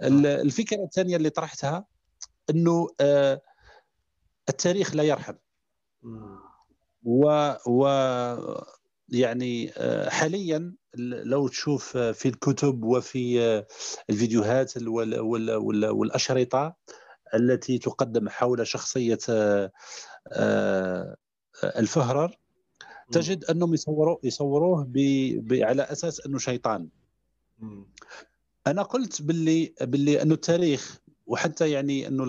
الفكرة 0.03 0.85
الثانية 0.85 1.17
اللي 1.17 1.31
طرحتها 1.31 1.85
إنه 2.51 2.89
التاريخ 4.49 4.95
لا 4.95 5.03
يرحم. 5.03 5.35
و, 7.05 7.53
و 7.67 7.87
يعني 9.09 9.73
آه، 9.77 10.09
حاليا 10.09 10.75
لو 10.99 11.49
تشوف 11.49 11.97
في 11.97 12.29
الكتب 12.29 12.85
وفي 12.85 13.41
آه، 13.43 13.67
الفيديوهات 14.11 14.73
والأشرطة 15.93 16.77
التي 17.35 17.79
تقدم 17.79 18.29
حول 18.29 18.67
شخصية 18.67 19.19
آه، 19.29 21.17
الفهرر 21.65 22.39
تجد 23.13 23.45
أنهم 23.45 23.75
يصوروه 23.75 24.21
يصوروه 24.23 24.91
على 25.51 25.83
أساس 25.83 26.27
أنه 26.27 26.39
شيطان. 26.39 26.89
أنا 28.67 28.83
قلت 28.83 29.23
باللي 29.23 29.75
باللي 29.81 30.23
أنه 30.23 30.35
التاريخ 30.35 31.01
وحتى 31.27 31.71
يعني 31.71 32.09
أنه 32.09 32.25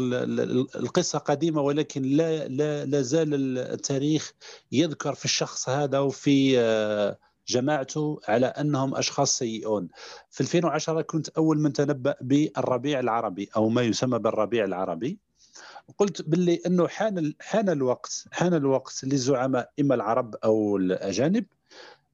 القصة 0.75 1.19
قديمة 1.19 1.61
ولكن 1.61 2.01
لا 2.01 2.47
لا 2.47 2.85
لا 2.85 3.01
زال 3.01 3.57
التاريخ 3.57 4.33
يذكر 4.71 5.15
في 5.15 5.25
الشخص 5.25 5.69
هذا 5.69 5.99
وفي 5.99 6.59
جماعته 7.47 8.19
على 8.27 8.45
أنهم 8.45 8.95
أشخاص 8.95 9.37
سيئون. 9.37 9.87
في 10.29 10.41
2010 10.41 11.01
كنت 11.01 11.29
أول 11.29 11.59
من 11.59 11.73
تنبأ 11.73 12.15
بالربيع 12.21 12.99
العربي 12.99 13.49
أو 13.55 13.69
ما 13.69 13.81
يسمى 13.81 14.19
بالربيع 14.19 14.65
العربي. 14.65 15.19
قلت 15.97 16.21
باللي 16.21 16.61
إنه 16.65 16.87
حان 16.87 17.33
حان 17.41 17.69
الوقت 17.69 18.25
حان 18.31 18.53
الوقت 18.53 19.03
للزعماء 19.03 19.71
إما 19.79 19.95
العرب 19.95 20.35
أو 20.35 20.77
الأجانب 20.77 21.45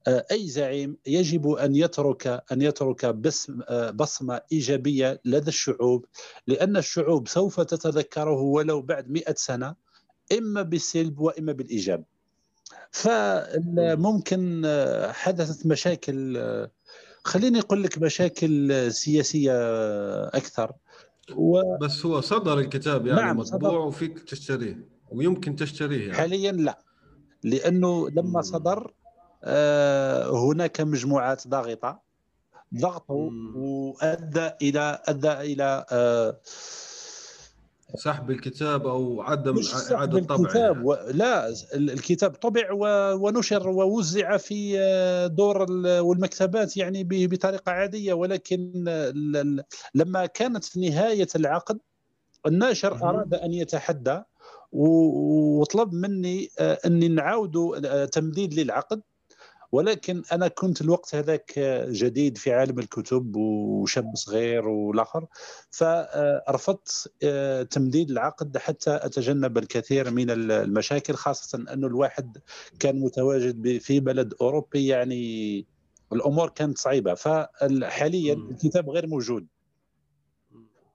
آه، 0.06 0.26
أي 0.32 0.48
زعيم 0.48 0.96
يجب 1.06 1.50
أن 1.50 1.76
يترك 1.76 2.26
أن 2.52 2.62
يترك 2.62 3.04
آه، 3.04 3.90
بصمة 3.90 4.40
إيجابية 4.52 5.20
لدى 5.24 5.48
الشعوب 5.48 6.06
لأن 6.46 6.76
الشعوب 6.76 7.28
سوف 7.28 7.60
تتذكره 7.60 8.40
ولو 8.40 8.82
بعد 8.82 9.10
مئة 9.10 9.34
سنة 9.36 9.74
إما 10.38 10.62
بالسلب 10.62 11.20
وإما 11.20 11.52
بالإيجاب 11.52 12.04
فممكن 12.90 14.62
آه، 14.64 15.12
حدثت 15.12 15.66
مشاكل 15.66 16.38
خليني 17.24 17.60
أقول 17.60 17.82
لك 17.82 17.98
مشاكل 17.98 18.92
سياسية 18.92 19.52
أكثر 20.28 20.72
و... 21.36 21.76
بس 21.80 22.06
هو 22.06 22.20
صدر 22.20 22.58
الكتاب 22.58 23.06
يعني 23.06 23.20
نعم 23.20 23.36
مطبوع 23.36 23.70
صدر. 23.70 23.78
وفيك 23.78 24.18
تشتريه 24.18 24.88
ويمكن 25.10 25.56
تشتريه 25.56 26.00
يعني. 26.00 26.14
حاليا 26.14 26.52
لا 26.52 26.78
لأنه 27.42 28.08
لما 28.08 28.42
صدر 28.42 28.94
آه، 29.44 30.30
هناك 30.30 30.80
مجموعات 30.80 31.48
ضاغطة 31.48 32.00
ضغطوا 32.74 33.30
وأدى 33.54 34.50
إلى 34.62 35.02
أدى 35.04 35.32
إلى 35.32 35.86
آه، 35.92 36.40
سحب 37.96 38.30
الكتاب 38.30 38.86
أو 38.86 39.22
عدم 39.22 39.54
إعادة 39.92 40.20
طبعه 40.20 40.40
الكتاب 40.40 40.76
يعني. 40.76 40.86
و... 40.86 40.98
لا 41.10 41.54
الكتاب 41.74 42.30
طبع 42.30 42.72
و... 42.72 42.86
ونشر 43.14 43.68
ووزع 43.68 44.36
في 44.36 44.78
آه، 44.78 45.26
دور 45.26 45.72
والمكتبات 46.00 46.76
يعني 46.76 47.04
بطريقة 47.10 47.72
عادية. 47.72 48.12
ولكن 48.12 48.72
لما 49.94 50.26
كانت 50.26 50.78
نهاية 50.78 51.28
العقد 51.36 51.78
الناشر 52.46 52.94
أراد 52.94 53.34
أن 53.34 53.52
يتحدى 53.52 54.22
وطلب 54.72 55.94
مني 55.94 56.48
أني 56.60 57.08
نعاود 57.08 57.82
تمديد 58.08 58.54
للعقد. 58.54 59.02
ولكن 59.74 60.22
أنا 60.32 60.48
كنت 60.48 60.80
الوقت 60.80 61.14
هذاك 61.14 61.58
جديد 61.88 62.38
في 62.38 62.52
عالم 62.52 62.78
الكتب 62.78 63.36
وشاب 63.36 64.16
صغير 64.16 64.68
والآخر 64.68 65.26
فرفضت 65.70 67.12
آه، 67.22 67.62
تمديد 67.62 68.10
العقد 68.10 68.58
حتى 68.58 68.96
أتجنب 69.02 69.58
الكثير 69.58 70.10
من 70.10 70.30
المشاكل 70.30 71.14
خاصة 71.14 71.58
انه 71.72 71.86
الواحد 71.86 72.38
كان 72.78 73.00
متواجد 73.00 73.78
في 73.78 74.00
بلد 74.00 74.34
أوروبي 74.40 74.86
يعني 74.86 75.66
الأمور 76.12 76.48
كانت 76.48 76.78
صعيبة. 76.78 77.14
فحاليا 77.14 78.34
الكتاب 78.34 78.90
غير 78.90 79.06
موجود. 79.06 79.46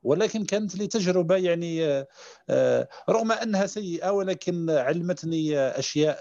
ولكن 0.04 0.46
كانت 0.46 0.76
لي 0.76 0.88
تجربة 0.88 1.36
يعني 1.36 1.86
آه، 1.86 2.08
آه، 2.50 2.88
رغم 3.10 3.32
أنها 3.32 3.66
سيئة 3.66 4.10
ولكن 4.10 4.70
علمتني 4.70 5.60
أشياء 5.60 6.18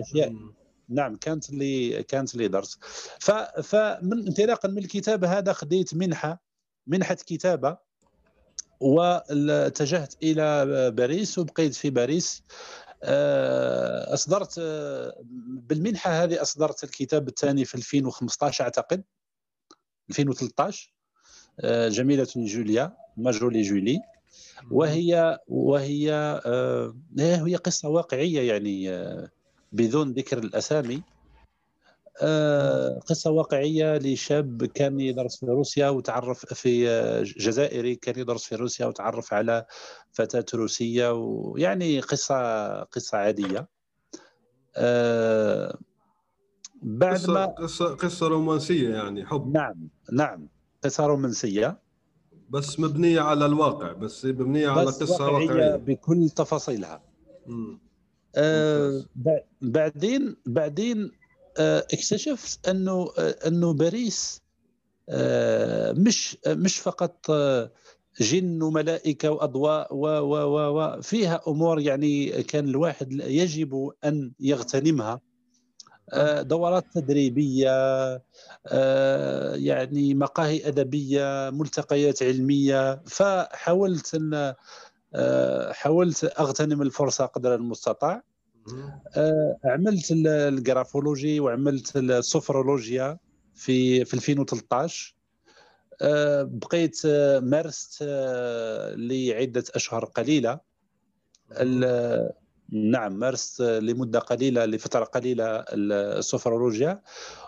أشياء 0.00 0.32
نعم 0.94 1.16
كانت 1.16 1.50
لي 1.50 2.02
كانت 2.02 2.34
لي 2.34 2.48
درس. 2.48 2.78
ف 3.20 3.30
فمن 3.60 4.26
انطلاقا 4.26 4.68
من 4.68 4.78
الكتاب 4.78 5.24
هذا 5.24 5.52
خديت 5.52 5.94
منحة 5.94 6.42
منحة 6.86 7.14
كتابة 7.14 7.78
واتجهت 8.80 10.14
إلى 10.22 10.90
باريس 10.90 11.38
وبقيت 11.38 11.74
في 11.74 11.90
باريس. 11.90 12.42
آه، 13.04 14.14
أصدرت 14.14 14.54
آه، 14.58 15.16
بالمنحة 15.46 16.10
هذه 16.10 16.42
أصدرت 16.42 16.84
الكتاب 16.84 17.28
الثاني 17.28 17.64
في 17.64 17.74
2015 17.74 18.64
أعتقد 18.64 19.04
2013 20.10 20.92
آه، 21.60 21.88
جميلة 21.88 22.28
جوليا 22.36 22.96
ماجولي 23.16 23.62
جولي. 23.62 24.00
وهي 24.70 25.38
وهي 25.48 26.40
هي 27.18 27.56
قصة 27.56 27.88
واقعية 27.88 28.52
يعني 28.52 28.88
بدون 29.72 30.12
ذكر 30.12 30.38
الأسامي 30.38 31.02
آه، 32.22 32.98
قصة 32.98 33.30
واقعية 33.30 33.98
لشاب 33.98 34.64
كان 34.64 35.00
يدرس 35.00 35.36
في 35.40 35.46
روسيا 35.46 35.88
وتعرف 35.88 36.54
في 36.54 36.84
جزائري 37.36 37.94
كان 37.94 38.18
يدرس 38.18 38.44
في 38.44 38.54
روسيا 38.54 38.86
وتعرف 38.86 39.34
على 39.34 39.66
فتاة 40.12 40.44
روسية 40.54 41.12
ويعني 41.12 42.00
قصة 42.00 42.82
قصة 42.82 43.18
عادية. 43.18 43.68
آه، 44.76 45.78
بعد 46.82 47.14
قصة 47.14 47.32
ما 47.32 47.46
قصة 47.46 47.94
قصة 47.94 48.28
رومانسية 48.28 48.94
يعني 48.94 49.26
حب. 49.26 49.52
نعم 49.54 49.88
نعم 50.12 50.48
قصة 50.84 51.06
رومانسية. 51.06 51.82
بس 52.48 52.80
مبنية 52.80 53.20
على 53.20 53.46
الواقع 53.46 53.92
بس 53.92 54.24
مبنية 54.24 54.68
على 54.68 54.86
قصة 54.86 55.30
واقعية 55.30 55.76
بكل 55.76 56.30
تفاصيلها. 56.30 57.02
آه 58.36 59.04
بعدين 59.60 60.36
بعدين 60.46 61.10
آه، 61.58 61.86
اكتشفت 61.92 62.68
أنه 62.68 63.10
آه، 63.18 63.36
أنه 63.46 63.72
باريس 63.72 64.42
آه، 65.08 65.92
مش 65.92 66.38
مش 66.46 66.78
فقط 66.78 67.30
جن 68.20 68.62
وملائكة 68.62 69.30
وأضواء 69.30 69.94
و 69.94 70.06
و 70.06 70.36
و 70.36 70.78
و 70.78 71.00
فيها 71.02 71.40
أمور 71.48 71.80
يعني 71.80 72.42
كان 72.42 72.68
الواحد 72.68 73.12
يجب 73.12 73.90
أن 74.04 74.32
يغتنمها. 74.40 75.20
دورات 76.40 76.84
تدريبية 76.94 77.70
يعني 79.54 80.14
مقاهي 80.14 80.68
أدبية 80.68 81.50
ملتقيات 81.50 82.22
علمية. 82.22 83.02
فحاولت 83.06 84.14
أن 84.14 84.54
حاولت 85.72 86.24
أغتنم 86.24 86.82
الفرصة 86.82 87.26
قدر 87.26 87.54
المستطاع. 87.54 88.22
آه، 89.16 89.56
عملت 89.64 90.06
الجرافولوجي 90.26 91.40
وعملت 91.40 91.96
السفرولوجيا 91.96 93.18
في 93.54 94.04
في 94.04 94.14
2013 94.14 95.14
آه، 96.02 96.42
بقيت 96.42 97.02
آه، 97.06 97.40
مارست 97.40 98.02
لعدة 98.96 99.64
أشهر 99.74 100.04
قليلة. 100.04 100.60
نعم 102.72 103.12
مارست 103.12 103.62
لمدة 103.62 104.18
قليلة 104.18 104.64
لفترة 104.64 105.04
قليلة 105.04 105.64
السفرولوجيا 105.72 107.02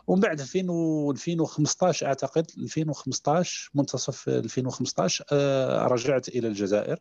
ومن 0.06 0.20
بعد 0.20 0.40
2015 0.40 2.06
أعتقد 2.06 2.50
2015 2.58 3.70
منتصف 3.74 4.28
2015 4.28 5.24
رجعت 5.92 6.28
إلى 6.28 6.48
الجزائر. 6.48 6.98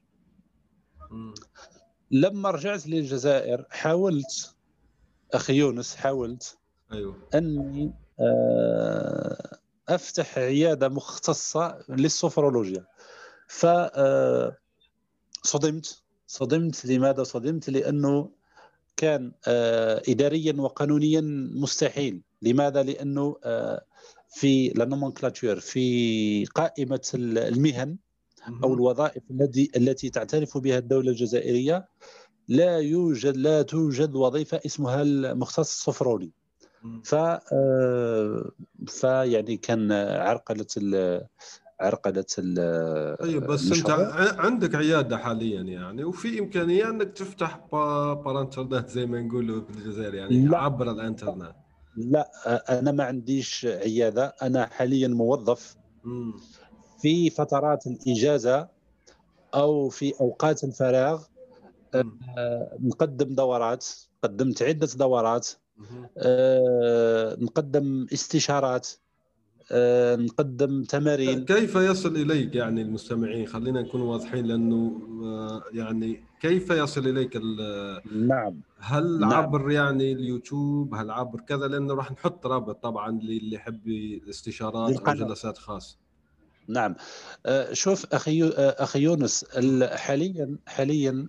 لما 2.12 2.52
رجعت 2.52 2.88
للجزائر 2.88 3.66
حاولت 3.70 4.56
أخي 5.34 5.54
يونس 5.54 5.96
حاولت 5.96 6.58
أيوه. 6.92 7.16
أني 7.36 7.94
آه، 8.20 9.58
أفتح 9.90 10.38
عيادة 10.38 10.90
مختصة 10.90 11.80
للسفرولوجيا 11.90 12.86
ف 13.48 13.66
آه، 13.66 14.58
صدمت 15.44 16.04
صدمت. 16.28 16.86
لماذا 16.86 17.24
صدمت؟ 17.24 17.70
لأنه 17.70 18.30
كان 18.98 19.32
آه، 19.48 20.02
اداريا 20.10 20.54
وقانونيا 20.58 21.22
مستحيل. 21.56 22.22
لماذا؟ 22.42 22.84
لأنه 22.84 23.36
في 24.30 24.70
لا 24.70 24.86
في 25.60 26.46
قائمة 26.46 27.12
المهن. 27.14 27.98
أو 28.64 28.74
الوظائف 28.74 29.24
التي 29.32 29.72
التي 29.76 30.10
تعترف 30.10 30.58
بها 30.58 30.78
الدولة 30.78 31.12
الجزائرية. 31.12 31.88
لا 32.48 32.78
يوجد 32.78 33.38
لا 33.38 33.62
توجد 33.62 34.16
وظيفة 34.16 34.62
اسمها 34.66 35.02
المختص 35.02 35.60
الصفروني. 35.60 36.32
ف 37.04 37.16
آه، 37.16 38.52
فيعني 38.88 39.58
كان 39.58 39.92
عرقلة 39.92 40.66
عرقلة 41.80 42.26
طيب 43.20 43.44
بس 43.44 43.72
أنت 43.72 43.90
عندك 44.40 44.76
عيادة 44.76 45.18
حاليا 45.18 45.62
يعني 45.62 46.04
وفي 46.04 46.40
إمكانية 46.40 46.90
أنك 46.90 47.12
تفتح 47.12 47.60
بارانترنت 47.72 48.90
زي 48.90 49.06
ما 49.06 49.22
نقولوا 49.22 49.62
في 49.62 49.70
الجزائر 49.70 50.14
يعني 50.14 50.46
لا. 50.46 50.58
عبر 50.58 50.92
الإنترنت. 50.92 51.56
لا 51.96 52.32
أنا 52.80 52.92
ما 52.92 53.04
عنديش 53.04 53.66
عيادة. 53.66 54.36
أنا 54.42 54.66
حاليا 54.66 55.08
موظف. 55.08 55.76
في 57.04 57.30
فترات 57.30 57.88
الإجازة 57.88 58.68
أو 59.54 59.90
في 59.90 60.14
أوقات 60.22 60.64
الفراغ 60.64 61.24
آه، 61.96 62.78
نقدم 62.80 63.36
دورات 63.36 63.88
قدمت 64.24 64.64
عدة 64.64 64.88
دورات 64.96 65.50
آه، 66.18 67.38
نقدم 67.42 68.08
استشارات 68.14 68.90
آه، 69.72 70.16
نقدم 70.16 70.84
تمارين. 70.84 71.46
كيف 71.46 71.76
يصل 71.76 72.16
إليك 72.16 72.56
يعني 72.56 72.82
المستمعين؟ 72.82 73.48
خلينا 73.48 73.82
نكون 73.82 74.02
واضحين 74.02 74.46
لأنه 74.46 75.02
يعني 75.74 76.24
كيف 76.42 76.70
يصل 76.70 77.08
إليك 77.08 77.36
نعم. 78.16 78.62
هل 78.80 79.20
نعم. 79.20 79.34
عبر 79.34 79.72
يعني 79.72 80.12
اليوتيوب؟ 80.12 80.96
هل 80.96 81.12
عبر 81.12 81.40
كذا؟ 81.40 81.68
لأنه 81.68 81.94
راح 81.94 82.12
نحط 82.12 82.48
رابط 82.48 82.84
طبعا 82.84 83.12
للي 83.12 83.56
يحب 83.56 83.88
الاستشارات 83.88 84.98
أو 84.98 85.14
جلسات 85.14 85.58
خاصة. 85.58 86.03
نعم. 86.68 86.96
آه، 87.46 87.74
شوف 87.74 88.06
أخي 88.14 88.44
آه، 88.44 88.84
أخي 88.84 89.00
يونس 89.00 89.46
حاليا 89.94 90.58
حاليا 90.68 91.28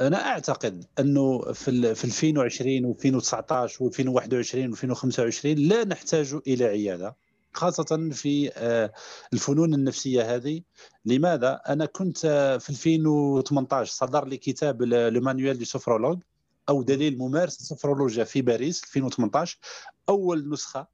أنا 0.00 0.26
أعتقد 0.26 0.84
أنه 0.98 1.52
في 1.52 1.94
في 1.94 2.04
2020 2.04 2.94
و2019 2.94 3.70
و2021 3.70 4.76
و2025 4.76 5.44
لا 5.44 5.84
نحتاج 5.84 6.36
إلى 6.46 6.64
عيادة 6.64 7.16
خاصة 7.52 8.10
في 8.12 8.50
آه، 8.56 8.92
الفنون 9.32 9.74
النفسية 9.74 10.34
هذه. 10.34 10.62
لماذا؟ 11.04 11.60
أنا 11.68 11.86
كنت 11.86 12.18
في 12.60 12.70
2018 12.70 13.92
صدر 13.92 14.24
لي 14.24 14.36
كتاب 14.36 14.82
Le 14.82 15.20
manuel 15.20 15.58
du 15.58 15.64
sophrologue 15.64 16.18
أو 16.68 16.82
دليل 16.82 17.18
ممارس 17.18 17.60
السفرولوجيا 17.60 18.24
في 18.24 18.42
باريس 18.42 18.84
2018 18.84 19.58
أول 20.08 20.48
نسخة 20.48 20.86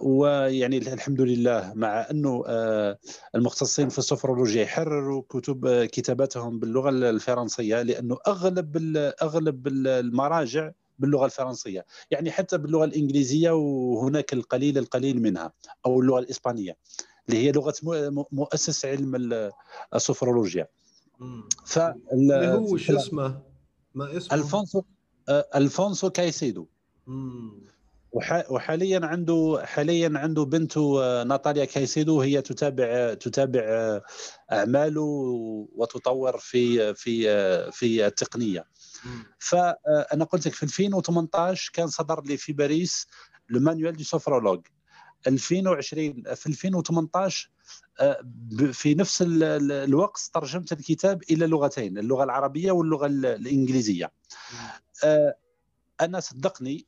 ويعني 0.00 0.78
الحمد 0.78 1.20
لله 1.20 1.72
مع 1.74 2.06
أنه 2.10 2.44
آه، 2.46 2.98
المختصين 3.34 3.88
في 3.88 3.98
السفرولوجيا 3.98 4.62
يحرروا 4.62 5.22
كتب 5.28 5.66
آه، 5.66 5.84
كتاباتهم 5.84 6.58
باللغة 6.58 6.88
الفرنسية 6.90 7.82
لأنه 7.82 8.18
أغلب 8.26 8.76
أغلب 9.22 9.66
المراجع 9.66 10.70
باللغة 10.98 11.24
الفرنسية. 11.24 11.86
يعني 12.10 12.30
حتى 12.30 12.58
باللغة 12.58 12.84
الإنجليزية 12.84 13.50
وهناك 13.50 14.32
القليل 14.32 14.78
القليل 14.78 15.22
منها 15.22 15.52
أو 15.86 16.00
اللغة 16.00 16.18
الإسبانية 16.18 16.76
اللي 17.28 17.38
هي 17.46 17.52
لغة 17.52 17.74
مؤسس 18.32 18.84
علم 18.84 19.50
السفرولوجيا 19.94 20.68
ف 21.64 21.78
هو 22.32 22.76
شو 22.76 22.96
اسمه؟ 22.96 23.42
ما 23.94 24.16
اسمه؟ 24.16 24.38
ألفونسو 24.38 24.82
ألفونسو 25.28 26.10
كايسيدو. 26.10 26.66
مم. 27.06 27.73
وحاليا 28.14 29.00
عنده 29.06 29.62
حاليا 29.64 30.12
عنده 30.14 30.44
بنته 30.44 31.04
آه، 31.04 31.24
ناتاليا 31.24 31.64
كايسيدو 31.64 32.20
هي 32.20 32.42
تتابع 32.42 33.14
تتابع 33.14 33.60
آه، 33.64 34.02
أعماله 34.52 35.02
وتطور 35.74 36.38
في 36.38 36.94
في 36.94 37.30
آه، 37.30 37.70
في 37.70 38.06
التقنية. 38.06 38.64
فانا 39.38 40.24
قلت 40.24 40.46
لك 40.46 40.54
في 40.54 40.62
2018 40.62 41.70
كان 41.74 41.86
صدر 41.86 42.22
لي 42.22 42.36
في 42.36 42.52
باريس 42.52 43.06
Le 43.48 43.60
manuel 43.60 43.92
du 43.92 44.04
sophrologue. 44.04 44.66
2020 45.26 46.22
في 46.34 46.46
2018 46.46 47.50
في 48.72 48.94
نفس 48.94 49.24
الوقت 49.26 50.30
ترجمت 50.34 50.72
الكتاب 50.72 51.22
إلى 51.30 51.46
لغتين 51.46 51.98
اللغة 51.98 52.24
العربية 52.24 52.72
واللغة 52.72 53.06
الإنجليزية. 53.06 54.12
أنا 56.00 56.20
صدقني 56.20 56.86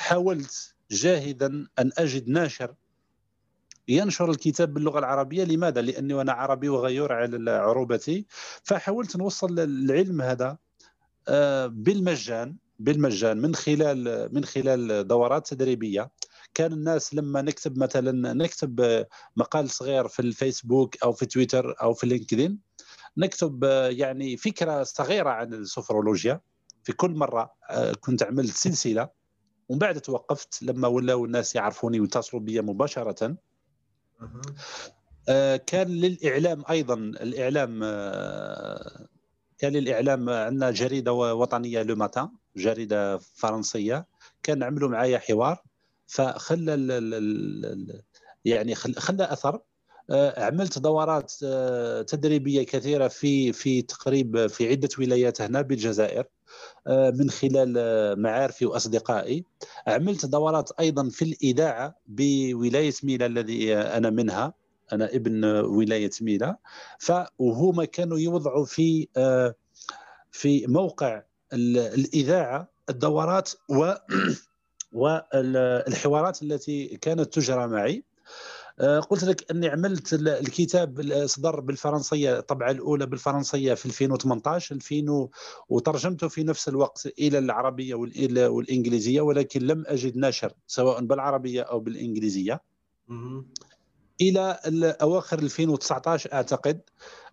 حاولت 0.00 0.74
جاهدا 0.90 1.66
أن 1.78 1.90
أجد 1.98 2.28
ناشر 2.28 2.74
ينشر 3.88 4.30
الكتاب 4.30 4.74
باللغة 4.74 4.98
العربية. 4.98 5.44
لماذا؟ 5.44 5.80
لأني 5.80 6.20
أنا 6.20 6.32
عربي 6.32 6.68
وغيور 6.68 7.12
على 7.12 7.50
عروبتي. 7.50 8.26
فحاولت 8.64 9.16
نوصل 9.16 9.60
العلم 9.60 10.20
هذا 10.22 10.58
آه، 11.28 11.66
بالمجان 11.66 12.56
بالمجان 12.78 13.36
من 13.40 13.54
خلال 13.54 14.28
من 14.34 14.44
خلال 14.44 15.06
دورات 15.06 15.48
تدريبية. 15.48 16.10
كان 16.54 16.72
الناس 16.72 17.14
لما 17.14 17.42
نكتب 17.42 17.78
مثلا 17.78 18.32
نكتب 18.32 19.04
مقال 19.36 19.70
صغير 19.70 20.08
في 20.08 20.20
الفيسبوك 20.20 21.02
أو 21.02 21.12
في 21.12 21.26
تويتر 21.26 21.74
أو 21.82 21.94
في 21.94 22.06
لينكدين 22.06 22.58
نكتب 23.16 23.64
يعني 23.90 24.36
فكرة 24.36 24.82
صغيرة 24.82 25.30
عن 25.30 25.54
السفرولوجيا 25.54 26.40
في 26.84 26.92
كل 26.92 27.10
مرة 27.10 27.54
آه، 27.70 27.92
كنت 27.92 28.22
عملت 28.22 28.56
سلسلة 28.56 29.19
ومن 29.70 29.78
بعد 29.78 30.00
توقفت 30.00 30.62
لما 30.62 30.88
ولاو 30.88 31.24
الناس 31.24 31.54
يعرفوني 31.56 32.00
ويتصلوا 32.00 32.42
بي 32.42 32.60
مباشرة. 32.60 33.36
آه، 35.28 35.56
كان 35.56 35.88
للإعلام 35.88 36.64
أيضا 36.70 36.94
الإعلام 36.94 37.80
آه، 37.84 39.06
كان 39.58 39.72
للإعلام 39.72 40.28
عندنا 40.30 40.70
جريدة 40.70 41.12
وطنية 41.12 41.82
لو 41.82 41.96
ماتان 41.96 42.28
جريدة 42.56 43.18
فرنسية. 43.18 44.06
كان 44.42 44.62
عملوا 44.62 44.88
معايا 44.88 45.18
حوار 45.18 45.62
فخلى 46.06 46.74
يعني 48.44 48.74
خلى 48.74 49.32
أثر. 49.32 49.60
آه، 50.10 50.44
عملت 50.44 50.78
دورات 50.78 51.32
تدريبية 52.08 52.62
كثيرة 52.62 53.08
في 53.08 53.52
في 53.52 53.82
تقريب 53.82 54.46
في 54.46 54.68
عدة 54.68 54.88
ولايات 54.98 55.40
هنا 55.40 55.62
بالجزائر. 55.62 56.24
من 56.88 57.30
خلال 57.30 57.74
معارفي 58.22 58.66
وأصدقائي. 58.66 59.44
عملت 59.86 60.26
دورات 60.26 60.70
أيضا 60.80 61.08
في 61.08 61.22
الإذاعة 61.22 61.96
بولاية 62.06 62.94
ميلا 63.02 63.26
الذي 63.26 63.76
أنا 63.76 64.10
منها. 64.10 64.54
أنا 64.92 65.04
ابن 65.04 65.44
ولاية 65.44 66.10
ميلا 66.20 66.58
فهما 66.98 67.84
كانوا 67.84 68.18
يوضعوا 68.18 68.64
في 68.64 69.08
آه، 69.16 69.54
في 70.30 70.66
موقع 70.66 71.22
الإذاعة 71.52 72.68
الدورات 72.90 73.50
و 73.68 73.92
والحوارات 74.92 76.42
التي 76.42 76.86
كانت 76.86 77.34
تجرى 77.34 77.66
معي. 77.66 77.96
آه، 77.96 78.04
قلت 79.10 79.24
لك 79.24 79.50
أني 79.50 79.68
عملت 79.68 80.12
الكتاب 80.14 81.12
صدر 81.26 81.60
بالفرنسية 81.60 82.38
الطبعة 82.38 82.70
الأولى 82.70 83.06
بالفرنسية 83.06 83.74
في 83.74 83.86
2018 83.86 84.74
2000 84.74 85.28
وترجمته 85.68 86.28
في 86.28 86.42
نفس 86.44 86.68
الوقت 86.68 87.06
إلى 87.18 87.38
العربية 87.38 87.94
والإنجليزية 87.94 89.20
ولكن 89.20 89.60
لم 89.62 89.84
أجد 89.86 90.16
ناشر 90.16 90.52
سواء 90.66 91.04
بالعربية 91.04 91.62
أو 91.62 91.80
بالإنجليزية. 91.80 92.60
إلى 94.20 94.58
أواخر 95.02 95.38
2019 95.38 96.32
أعتقد. 96.32 96.80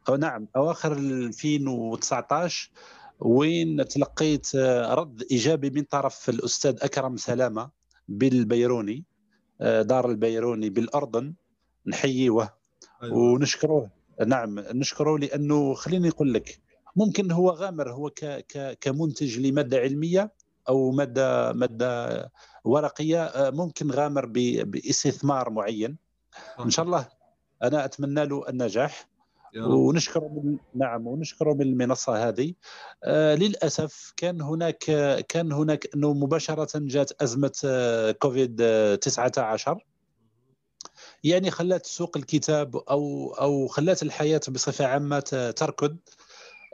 أو 0.09 0.15
نعم 0.15 0.47
أواخر 0.55 0.93
2019 0.93 2.71
وين 3.19 3.88
تلقيت 3.88 4.55
رد 4.89 5.23
إيجابي 5.31 5.69
من 5.69 5.83
طرف 5.83 6.29
الأستاذ 6.29 6.75
أكرم 6.81 7.17
سلامة 7.17 7.69
بالبيروني. 8.07 9.03
دار 9.60 10.10
البيروني 10.10 10.70
بالاردن 10.70 11.34
نحييه 11.86 12.24
أيوة. 13.03 13.18
ونشكروه. 13.18 13.89
نعم 14.26 14.60
نشكره 14.60 15.18
لأنه 15.18 15.74
خليني 15.74 16.10
أقول 16.10 16.34
لك 16.34 16.60
ممكن 16.95 17.32
هو 17.32 17.49
غامر 17.49 17.91
هو 17.91 18.10
ك 18.10 18.26
ك 18.26 18.78
كمنتج 18.82 19.39
لمادة 19.39 19.78
علمية 19.78 20.32
أو 20.70 20.91
مادة 20.91 21.53
مادة 21.53 22.32
ورقية 22.64 23.32
ممكن 23.36 23.91
غامر 23.91 24.26
بإستثمار 24.64 25.49
معين. 25.49 25.97
إن 26.60 26.70
شاء 26.70 26.86
الله 26.86 27.08
أنا 27.64 27.86
أتمنى 27.86 28.26
له 28.26 28.49
النجاح. 28.49 29.08
ونشكره 29.56 30.28
من 30.43 30.58
نعم 30.76 31.08
ونشكره 31.08 31.54
من 31.54 31.62
المنصة 31.62 32.28
هذه. 32.28 32.54
آه 33.04 33.36
للأسف 33.36 34.14
كان 34.18 34.41
هناك 34.41 34.78
كان 35.30 35.52
هناك 35.52 35.89
انه 35.95 36.14
مباشرة 36.14 36.80
جات 36.80 37.22
أزمة 37.22 37.52
آه 37.66 38.12
كوفيد 38.12 38.64
19 39.02 39.86
يعني 41.24 41.52
خلات 41.52 41.86
سوق 41.86 42.18
الكتاب 42.18 42.76
أو 42.76 43.34
أو 43.34 43.68
خلات 43.68 44.04
الحياة 44.04 44.41
بصفة 44.50 44.86
عامة 44.86 45.54
تركض. 45.58 45.98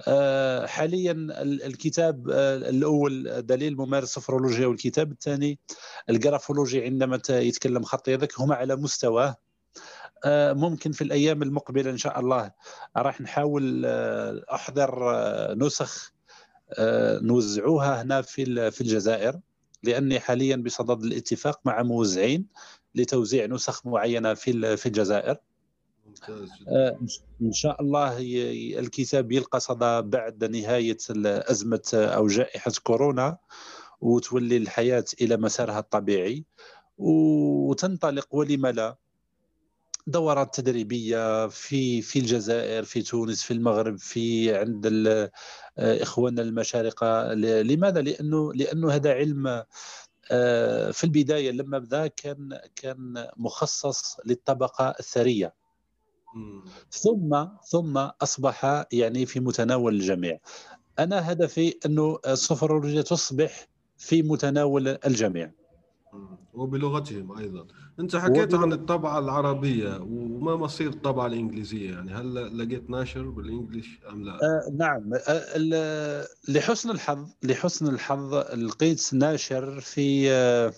آه 0.07 0.65
حاليا 0.65 1.11
الكتاب 1.41 2.29
آه، 2.29 2.55
الأول 2.55 3.41
دليل 3.45 3.77
ممارس 3.77 4.03
السفرولوجيا 4.03 4.67
والكتاب 4.67 5.11
الثاني 5.11 5.59
الجرافولوجي 6.09 6.83
عندما 6.85 7.21
يتكلم 7.29 7.83
خط 7.83 8.07
يدك 8.07 8.39
هما 8.39 8.55
على 8.55 8.75
مستواه 8.75 9.27
آه، 9.27 9.37
ممكن 10.53 10.91
في 10.91 11.03
الأيام 11.03 11.43
المقبلة 11.43 11.89
إن 11.91 11.97
شاء 11.97 12.19
الله 12.19 12.51
راح 12.97 13.21
نحاول 13.21 13.83
آه، 13.85 14.45
أحضر 14.53 15.15
آه، 15.15 15.53
نسخ 15.53 16.13
نوزعوها 17.21 18.01
هنا 18.01 18.21
في 18.21 18.71
في 18.71 18.81
الجزائر 18.81 19.39
لأني 19.83 20.19
حاليا 20.19 20.55
بصدد 20.55 21.03
الاتفاق 21.03 21.59
مع 21.65 21.83
موزعين 21.83 22.47
لتوزيع 22.95 23.45
نسخ 23.45 23.85
معينة 23.85 24.33
في 24.33 24.77
في 24.77 24.85
الجزائر. 24.85 25.37
إن 27.41 27.51
شاء 27.51 27.81
الله 27.81 28.17
الكتاب 28.79 29.31
يلقى 29.31 29.59
صدى 29.59 30.01
بعد 30.01 30.43
نهاية 30.43 30.97
أزمة 31.25 31.91
أو 31.93 32.27
جائحة 32.27 32.71
كورونا 32.83 33.37
وتولي 34.01 34.57
الحياة 34.57 35.05
إلى 35.21 35.37
مسارها 35.37 35.79
الطبيعي 35.79 36.45
وتنطلق 36.97 38.35
ولم 38.35 38.67
لا. 38.67 38.97
دورات 40.07 40.55
تدريبية 40.55 41.47
في 41.47 42.01
في 42.01 42.19
الجزائر 42.19 42.83
في 42.83 43.01
تونس 43.01 43.43
في 43.43 43.51
المغرب 43.51 43.97
في 43.97 44.55
عند 44.55 44.85
آه، 44.87 45.31
إخواننا 45.77 46.41
المشارقة. 46.41 47.33
لماذا؟ 47.33 48.01
لأنه 48.01 48.53
لأنه 48.53 48.91
هذا 48.91 49.13
علم 49.13 49.63
آه، 50.31 50.91
في 50.91 51.03
البداية 51.03 51.51
لما 51.51 51.79
بدا 51.79 52.07
كان 52.07 52.59
كان 52.75 53.27
مخصص 53.37 54.17
للطبقة 54.25 54.95
الثرية. 54.99 55.53
ثم 56.91 57.47
ثم 57.71 57.97
أصبح 57.97 58.85
يعني 58.91 59.25
في 59.25 59.39
متناول 59.39 59.95
الجميع. 59.95 60.39
أنا 60.99 61.31
هدفي 61.31 61.75
أنه 61.85 62.19
السفرولوجيا 62.27 63.01
تصبح 63.01 63.67
في 63.97 64.23
متناول 64.23 64.87
الجميع. 64.87 65.51
وبلغتهم 66.53 67.37
أيضا. 67.37 67.67
أنت 67.99 68.15
حكيت 68.15 68.53
عن 68.53 68.73
الطبعة 68.73 69.19
العربية 69.19 69.99
وما 70.01 70.55
مصير 70.55 70.89
الطبعة 70.89 71.27
الإنجليزية؟ 71.27 71.91
يعني 71.91 72.13
هل 72.13 72.57
لقيت 72.57 72.89
ناشر 72.89 73.29
بالإنجليش 73.29 73.99
أم 74.09 74.23
لا؟ 74.23 74.33
آه 74.33 74.71
نعم. 74.77 75.11
آه 75.27 76.27
لحسن 76.47 76.89
الحظ 76.89 77.29
لحسن 77.43 77.87
الحظ 77.87 78.33
لقيت 78.35 79.13
ناشر 79.13 79.79
في 79.79 80.31
آه 80.31 80.73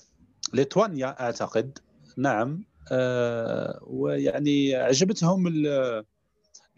ليتوانيا 0.53 1.21
أعتقد. 1.21 1.77
نعم. 2.17 2.63
آه 2.91 3.79
ويعني 3.87 4.75
عجبتهم 4.75 5.47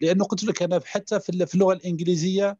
لأنه 0.00 0.24
قلت 0.24 0.44
لك 0.44 0.62
أنا 0.62 0.80
حتى 0.84 1.20
في 1.20 1.54
اللغة 1.54 1.72
الإنجليزية 1.72 2.58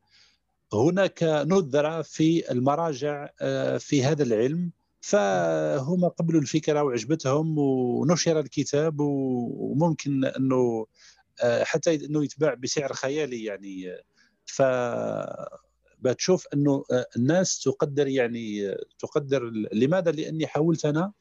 هناك 0.74 1.22
ندره 1.22 2.02
في 2.02 2.52
المراجع 2.52 3.28
آه، 3.40 3.76
في 3.76 4.04
هذا 4.04 4.22
العلم. 4.22 4.70
فهم 5.00 6.08
قبلوا 6.08 6.40
الفكرة 6.40 6.82
وعجبتهم 6.82 7.58
ونشر 7.58 8.40
الكتاب 8.40 9.00
وممكن 9.00 10.24
أنه 10.24 10.86
آه، 11.42 11.64
حتى 11.64 12.06
أنه 12.06 12.24
يتباع 12.24 12.54
بسعر 12.54 12.92
خيالي 12.92 13.44
يعني. 13.44 13.96
ف 14.46 14.62
بتشوف 15.98 16.46
أنه 16.54 16.84
آه، 16.92 17.06
الناس 17.16 17.62
تقدر 17.62 18.08
يعني 18.08 18.76
تقدر 18.98 19.42
لماذا؟ 19.72 20.10
لأني 20.10 20.46
حاولت 20.46 20.84
أنا. 20.84 21.12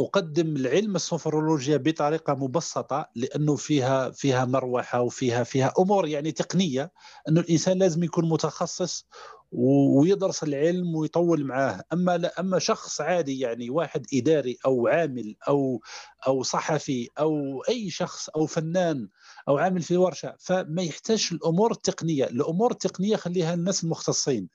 أقدم 0.00 0.56
العلم 0.56 0.96
السفرولوجيا 0.96 1.76
بطريقة 1.76 2.34
مبسطة 2.34 3.08
لأنه 3.14 3.56
فيها 3.56 4.10
فيها 4.10 4.44
مروحة 4.44 5.00
وفيها 5.00 5.44
فيها 5.44 5.72
أمور 5.78 6.08
يعني 6.08 6.32
تقنية 6.32 6.92
انه 7.28 7.40
الإنسان 7.40 7.78
لازم 7.78 8.02
يكون 8.04 8.28
متخصص 8.28 9.06
ويدرس 9.52 10.42
العلم 10.42 10.96
ويطول 10.96 11.44
معاه. 11.44 11.84
أما 11.92 12.16
لا 12.16 12.40
أما 12.40 12.58
شخص 12.58 13.00
عادي 13.00 13.40
يعني 13.40 13.70
واحد 13.70 14.06
إداري 14.14 14.58
أو 14.66 14.86
عامل 14.88 15.36
أو 15.48 15.82
أو 16.26 16.42
صحفي 16.42 17.08
أو 17.18 17.62
أي 17.68 17.90
شخص 17.90 18.28
أو 18.28 18.46
فنان 18.46 19.08
أو 19.48 19.58
عامل 19.58 19.82
في 19.82 19.96
ورشة 19.96 20.34
فما 20.38 20.82
يحتاج 20.82 21.28
الأمور 21.32 21.72
التقنية. 21.72 22.24
الأمور 22.24 22.72
التقنية 22.72 23.16
خليها 23.16 23.54
الناس 23.54 23.84
المختصين. 23.84 24.48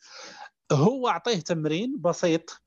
هو 0.72 1.08
أعطيه 1.08 1.40
تمرين 1.40 2.02
بسيط 2.02 2.62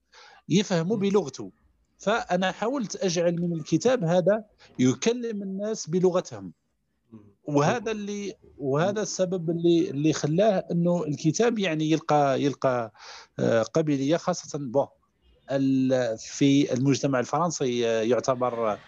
يفهمه 0.48 0.96
بلغته. 0.96 1.52
فأنا 1.98 2.52
حاولت 2.52 2.96
أجعل 2.96 3.40
من 3.40 3.52
الكتاب 3.52 4.04
هذا 4.04 4.44
يكلم 4.78 5.42
الناس 5.42 5.90
بلغتهم. 5.90 6.52
وهذا 7.44 7.92
اللي 7.92 8.34
وهذا 8.58 9.02
السبب 9.02 9.50
اللي 9.50 9.90
اللي 9.90 10.12
خلاه 10.12 10.64
إنه 10.70 11.04
الكتاب 11.04 11.58
يعني 11.58 11.90
يلقى 11.90 12.42
يلقى 12.42 12.92
آه، 13.38 13.62
قابليه 13.62 14.16
خاصة 14.16 14.58
بون 14.58 14.86
في 16.18 16.72
المجتمع 16.72 17.20
الفرنسي 17.20 17.88
آه، 17.88 18.02
يعتبر 18.02 18.78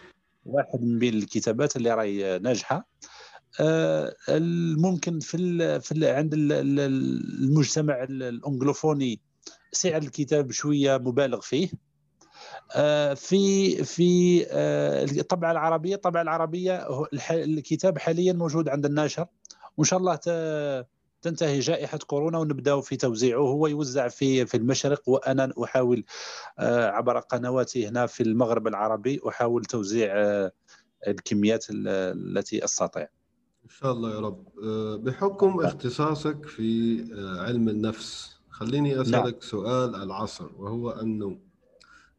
واحد 0.46 0.82
من 0.82 1.09
الكتابات 1.09 1.76
اللي 1.76 1.94
راهي 1.94 2.38
ناجحة. 2.38 2.88
آه، 3.61 4.14
ممكن 4.78 5.20
في 5.20 5.80
في 5.80 6.11
عند 6.11 6.34
المجتمع 6.34 8.02
الأنجلوفوني 8.02 9.20
سعر 9.72 10.02
الكتاب 10.02 10.50
شوية 10.52 10.96
مبالغ 10.96 11.40
فيه. 11.40 11.68
في 13.14 13.84
في 13.84 14.44
آه، 14.51 15.05
الطبعه 15.05 15.53
العربية 15.53 15.94
الطبعه 15.94 16.22
العربية 16.22 16.88
الكتاب 17.30 17.99
حاليا 17.99 18.32
موجود 18.32 18.68
عند 18.68 18.86
الناشر 18.86 19.26
وإن 19.76 19.84
شاء 19.84 19.99
الله 19.99 20.16
تنتهي 21.22 21.59
جائحة 21.59 21.99
كورونا 21.99 22.38
ونبداو 22.38 22.80
في 22.80 22.96
توزيعه 22.96 23.40
هو 23.40 23.66
يوزع 23.66 24.09
في 24.09 24.46
في 24.46 24.57
المشرق 24.57 25.09
وأنا 25.09 25.53
أحاول 25.64 26.05
آه، 26.59 26.86
عبر 26.86 27.18
قنواتي 27.18 27.88
هنا 27.88 28.07
في 28.07 28.22
المغرب 28.22 28.66
العربي 28.66 29.20
أحاول 29.28 29.64
توزيع 29.64 30.12
الكميات 31.07 31.66
التي 31.70 32.64
أستطيع 32.64 33.09
إن 33.64 33.68
شاء 33.68 33.92
الله 33.92 34.14
يا 34.14 34.20
رب 34.20 34.44
بحكم 35.05 35.61
اختصاصك 35.61 36.46
في 36.46 36.99
علم 37.40 37.68
النفس 37.68 38.38
خليني 38.51 38.92
نعم. 38.92 39.01
أسألك 39.01 39.32
نعم. 39.32 39.40
سؤال 39.40 39.94
العصر 39.94 40.51
وهو 40.57 40.90
أنه 40.90 41.47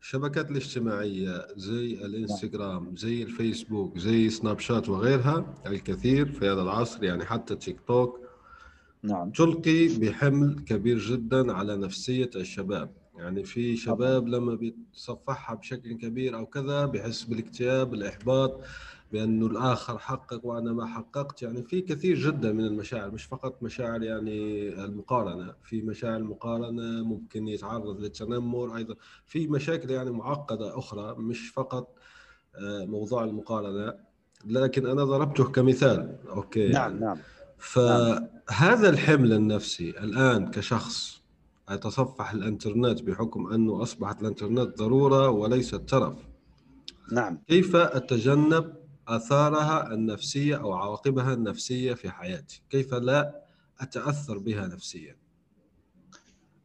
الشبكات 0.02 0.52
الاجتماعية 0.52 1.48
زي 1.56 1.94
الإنستغرام 2.06 2.96
زي 2.96 3.24
الفيسبوك 3.24 3.98
زي 3.98 4.30
سناب 4.30 4.60
شات 4.60 4.90
وغيرها 4.90 5.56
الكثير 5.66 6.32
في 6.32 6.46
هذا 6.50 6.62
العصر 6.62 7.04
يعني 7.04 7.26
حتى 7.26 7.56
تيك 7.56 7.80
توك 7.88 8.20
نعم. 9.04 9.32
تلقي 9.32 9.88
بحمل 9.88 10.60
كبير 10.68 11.00
جدا 11.00 11.54
على 11.54 11.78
نفسية 11.78 12.30
الشباب. 12.36 12.92
يعني 13.18 13.44
في 13.44 13.78
شباب 13.78 14.28
لما 14.28 14.56
بيتصفحها 14.56 15.56
بشكل 15.56 15.94
كبير 15.94 16.36
أو 16.38 16.46
كذا 16.46 16.86
بحس 16.86 17.24
بالاكتئاب 17.24 17.94
الإحباط. 17.94 18.62
بأنه 19.12 19.46
الآخر 19.46 19.98
حقق 19.98 20.46
وأنا 20.46 20.74
ما 20.74 20.86
حققت 20.86 21.42
يعني 21.42 21.64
في 21.64 21.82
كثير 21.82 22.18
جدا 22.18 22.52
من 22.52 22.66
المشاعر 22.66 23.12
مش 23.12 23.24
فقط 23.24 23.64
مشاعر 23.64 24.04
يعني 24.04 24.70
المقارنة 24.84 25.54
في 25.64 25.82
مشاعر 25.82 26.18
المقارنه 26.18 27.04
ممكن 27.04 27.48
يتعرض 27.48 28.00
للتنمر 28.00 28.78
أيضا 28.78 28.96
في 29.26 29.48
مشاكل 29.48 29.92
يعني 29.92 30.12
معقدة 30.12 30.78
أخرى 30.78 31.16
مش 31.18 31.50
فقط 31.50 31.96
آه، 32.56 32.86
موضوع 32.86 33.24
المقارنة 33.24 33.94
لكن 34.46 34.86
أنا 34.86 35.04
ضربته 35.04 35.44
كمثال. 35.52 36.18
أوكي. 36.30 36.70
نعم 36.70 36.92
يعني. 36.92 37.00
نعم. 37.00 37.18
فهذا 37.58 38.90
الحمل 38.90 39.34
النفسي 39.34 39.90
الآن 39.90 40.52
كشخص 40.52 41.22
أتصفح 41.70 42.32
الإنترنت 42.32 43.02
بحكم 43.02 43.54
أنه 43.54 43.84
أصبحت 43.84 44.22
الإنترنت 44.22 44.78
ضرورة 44.78 45.30
وليست 45.30 45.76
ترف 45.76 46.16
نعم. 47.12 47.38
كيف 47.48 47.76
أتجنب 47.76 48.79
آثارها 49.16 49.94
النفسية 49.94 50.56
أو 50.56 50.74
عواقبها 50.74 51.34
النفسية 51.34 51.94
في 51.94 52.10
حياتي؟ 52.10 52.62
كيف 52.70 52.94
لا 52.94 53.44
أتأثر 53.80 54.38
بها 54.38 54.68
نفسيا؟ 54.68 55.18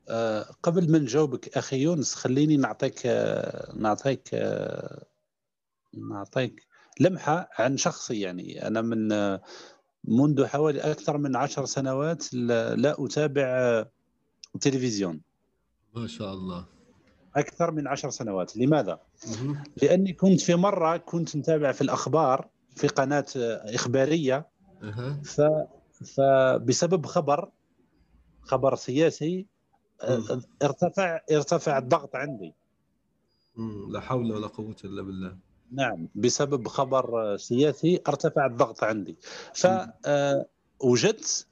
أه 0.09 0.43
قبل 0.63 0.93
ما 0.93 0.99
نجاوبك 0.99 1.57
أخي 1.57 1.77
يونس 1.77 2.15
خليني 2.15 2.57
نعطيك 2.57 3.01
أه 3.07 3.73
نعطيك 3.77 4.29
أه 4.35 5.07
نعطيك 6.11 6.67
لمحة 7.01 7.49
عن 7.59 7.77
شخصي 7.77 8.21
يعني. 8.21 8.67
أنا 8.67 8.81
من 8.81 9.09
منذ 10.05 10.47
حوالي 10.47 10.81
أكثر 10.81 11.19
من 11.19 11.37
عشر 11.37 11.65
سنوات 11.65 12.35
لا 12.35 12.97
أتابع 13.05 13.47
التلفزيون 14.55 15.21
ما 15.95 16.07
شاء 16.07 16.35
الله. 16.35 16.67
أكثر 17.37 17.71
من 17.71 17.89
عشر 17.89 18.11
سنوات. 18.11 18.57
لماذا؟ 18.57 19.01
لأني 19.83 20.13
كنت 20.13 20.41
في 20.41 20.55
مرة 20.55 20.97
كنت 20.97 21.37
متابع 21.37 21.73
في 21.73 21.81
الأخبار 21.81 22.49
في 22.77 22.87
قناة 22.87 23.27
إخبارية. 23.75 24.49
ف 25.25 25.41
فبسبب 26.17 27.07
خبر 27.07 27.51
خبر 28.43 28.75
سياسي 28.75 29.47
ارتفع 30.63 31.21
ارتفع 31.33 31.79
الضغط 31.79 32.17
عندي. 32.17 32.55
لا 33.89 34.01
حول 34.01 34.33
ولا 34.33 34.47
قوة 34.47 34.77
إلا 34.85 35.03
بالله. 35.03 35.37
نعم 35.73 36.09
بسبب 36.15 36.69
خبر 36.69 37.37
سياسي 37.37 38.01
ارتفع 38.09 38.47
الضغط 38.47 38.85
عندي. 38.85 39.17
فوجدت 40.81 41.47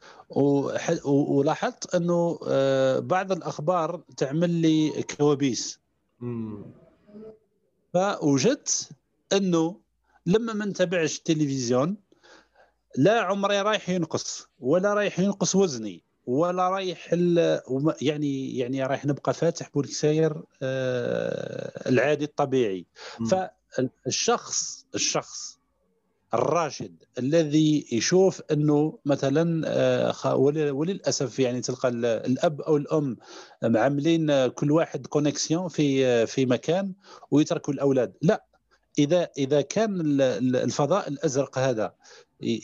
ولاحظت 1.05 1.95
أنه 1.95 2.39
آه، 2.49 2.99
بعض 2.99 3.33
الأخبار 3.33 4.03
تعمل 4.17 4.51
لي 4.51 5.03
كوابيس. 5.03 5.81
فوجدت 7.93 8.89
أنه 9.33 9.81
لما 10.27 10.53
ما 10.53 10.65
نتابعش 10.65 11.19
التلفزيون 11.19 11.97
لا 12.97 13.21
عمري 13.21 13.61
رايح 13.61 13.89
ينقص 13.89 14.47
ولا 14.61 14.95
رايح 14.95 15.19
ينقص 15.21 15.57
وزني 15.57 16.03
ولا 16.27 16.69
رايح 16.69 17.15
يعني 18.01 18.59
يعني 18.59 18.87
رايح 18.87 19.07
نبقى 19.07 19.35
فاتح 19.35 19.69
بولكساير 19.75 20.43
آه، 20.63 21.89
العادي 21.89 22.25
الطبيعي. 22.25 22.87
فالشخص 23.31 24.87
الشخص 24.95 25.59
الراشد 26.35 27.05
الذي 27.19 27.87
يشوف 27.93 28.43
أنه 28.53 28.99
مثلا 29.05 29.63
آه، 29.67 30.37
وللأسف 30.73 31.39
يعني 31.39 31.61
تلقى 31.61 31.89
الأب 31.89 32.61
أو 32.61 32.77
الأم 32.77 33.17
عاملين 33.65 34.47
كل 34.47 34.71
واحد 34.71 35.07
connexion 35.07 35.69
في 35.69 36.27
في 36.27 36.47
مكان 36.47 36.93
ويتركوا 37.31 37.75
الأولاد. 37.75 38.13
لا 38.23 38.45
إذا 38.99 39.29
إذا 39.39 39.61
كان 39.61 40.01
الفضاء 40.41 41.09
الأزرق 41.09 41.59
هذا 41.59 41.95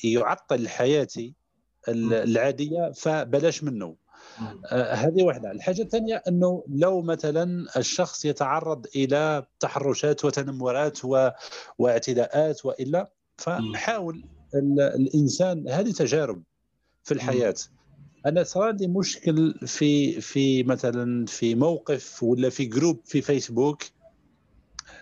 يعطل 0.04 0.68
حياتي 0.68 1.34
العادية 1.88 2.92
فبلاش 2.92 3.64
منه. 3.64 3.96
آه 4.66 4.94
هذه 4.94 5.22
واحدة 5.22 5.50
الحاجة 5.50 5.82
الثانية 5.82 6.22
أنه 6.28 6.64
لو 6.68 7.02
مثلا 7.02 7.66
الشخص 7.76 8.24
يتعرض 8.24 8.86
إلى 8.96 9.46
تحرشات 9.60 10.24
وتنمرات 10.24 11.04
و... 11.04 11.30
واعتداءات 11.78 12.64
وإلا 12.64 13.10
فحاول 13.39 14.24
الإنسان 14.55 15.68
هذه 15.68 15.93
تجارب 15.93 16.43
في 17.05 17.14
الحياة. 17.14 17.55
أنا 18.26 18.43
صار 18.43 18.72
لي 18.72 18.86
مشكل 18.86 19.55
في 19.66 20.20
في 20.20 20.62
مثلا 20.62 21.26
في 21.26 21.55
موقف 21.55 22.22
ولا 22.22 22.51
في 22.51 22.64
group 22.64 23.01
في 23.05 23.22
فيسبوك 23.22 23.82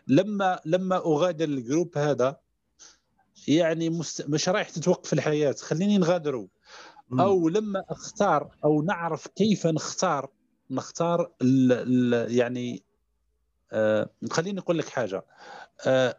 لما 0.08 0.60
لما 0.64 0.96
أغادر 0.96 1.44
ال 1.44 1.53
group 1.53 1.98
هذا 1.98 2.40
يعني 3.48 3.90
مست... 3.90 4.28
مش 4.28 4.48
رايح 4.48 4.70
تتوقف 4.70 5.12
الحياة 5.12 5.52
خليني 5.52 5.98
نغادره. 5.98 6.48
أو 7.12 7.48
لما 7.48 7.84
أختار 7.88 8.56
أو 8.64 8.82
نعرف 8.82 9.26
كيف 9.26 9.66
نختار 9.66 10.30
نختار 10.70 11.32
ال 11.42 11.72
ال 11.72 12.34
يعني 12.34 12.82
آه 13.72 14.10
خليني 14.30 14.60
أقول 14.60 14.78
لك 14.78 14.88
حاجة. 14.88 15.16
آه 15.16 15.24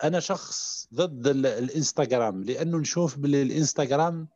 أنا 0.04 0.20
شخص 0.20 0.88
ضد 0.94 1.28
الإنستغرام 1.28 2.44
لأنه 2.44 2.78
نشوف 2.78 3.18
بالإنستغرام 3.18 4.28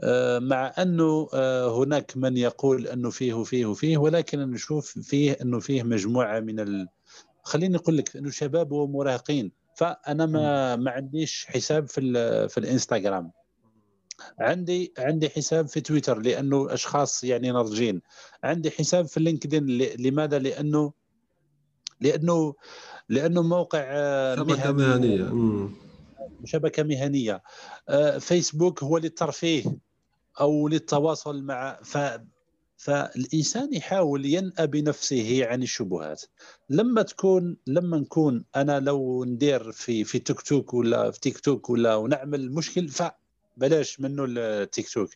آه 0.00 0.38
مع 0.38 0.74
أنه 0.78 1.28
آه 1.34 1.78
هناك 1.82 2.16
من 2.16 2.36
يقول 2.36 2.86
أنه 2.86 3.10
فيه 3.10 3.34
وفيه 3.34 3.66
وفيه 3.66 3.98
ولكن 3.98 4.38
نشوف 4.40 4.98
فيه 4.98 5.38
أنه 5.42 5.60
فيه 5.60 5.82
مجموعة 5.82 6.40
من 6.40 6.60
ال... 6.60 6.88
خليني 7.42 7.76
أقول 7.76 7.96
لك 7.98 8.16
أنه 8.16 8.30
شباب 8.30 8.72
ومراهقين. 8.72 9.52
فأنا 9.76 10.26
ما 10.26 10.76
ما 10.76 10.90
عنديش 10.90 11.46
حساب 11.46 11.88
في 11.88 12.00
في 12.48 12.58
الإنستغرام. 12.58 13.30
عندي 14.38 14.92
عندي 14.98 15.28
حساب 15.28 15.68
في 15.68 15.80
تويتر 15.80 16.18
لأنه 16.18 16.74
أشخاص 16.74 17.24
يعني 17.24 17.50
ناضجين. 17.50 18.02
عندي 18.44 18.70
حساب 18.70 19.06
في 19.06 19.20
لينكدين 19.20 19.66
لماذا؟ 19.98 20.38
لأنه 20.38 20.92
لأنه 22.00 22.54
لأنه 23.08 23.42
موقع 23.42 23.84
آه، 23.84 24.36
شبكة 24.36 24.72
مهنية. 24.72 25.68
شبكة 26.44 26.82
مهنية. 26.82 27.42
آه، 27.88 28.18
فيسبوك 28.18 28.82
هو 28.82 28.98
للترفيه 28.98 29.64
أو 30.40 30.68
للتواصل 30.68 31.42
مع 31.42 31.78
ف 31.82 31.98
فالإنسان 32.76 33.74
يحاول 33.74 34.26
ينأى 34.26 34.66
بنفسه 34.66 35.46
عن 35.46 35.62
الشبهات. 35.62 36.22
لما 36.70 37.02
تكون 37.02 37.56
لما 37.66 37.96
نكون 37.98 38.44
أنا 38.56 38.80
لو 38.80 39.24
ندير 39.24 39.72
في 39.72 40.04
في 40.04 40.18
تيك 40.18 40.40
توك 40.40 40.74
ولا 40.74 41.10
في 41.10 41.20
تيك 41.20 41.40
توك 41.40 41.70
ولا 41.70 41.96
ونعمل 41.96 42.52
مشكل 42.52 42.88
فبلاش 42.88 44.00
منه 44.00 44.24
التيك 44.28 44.88
توك. 44.88 45.10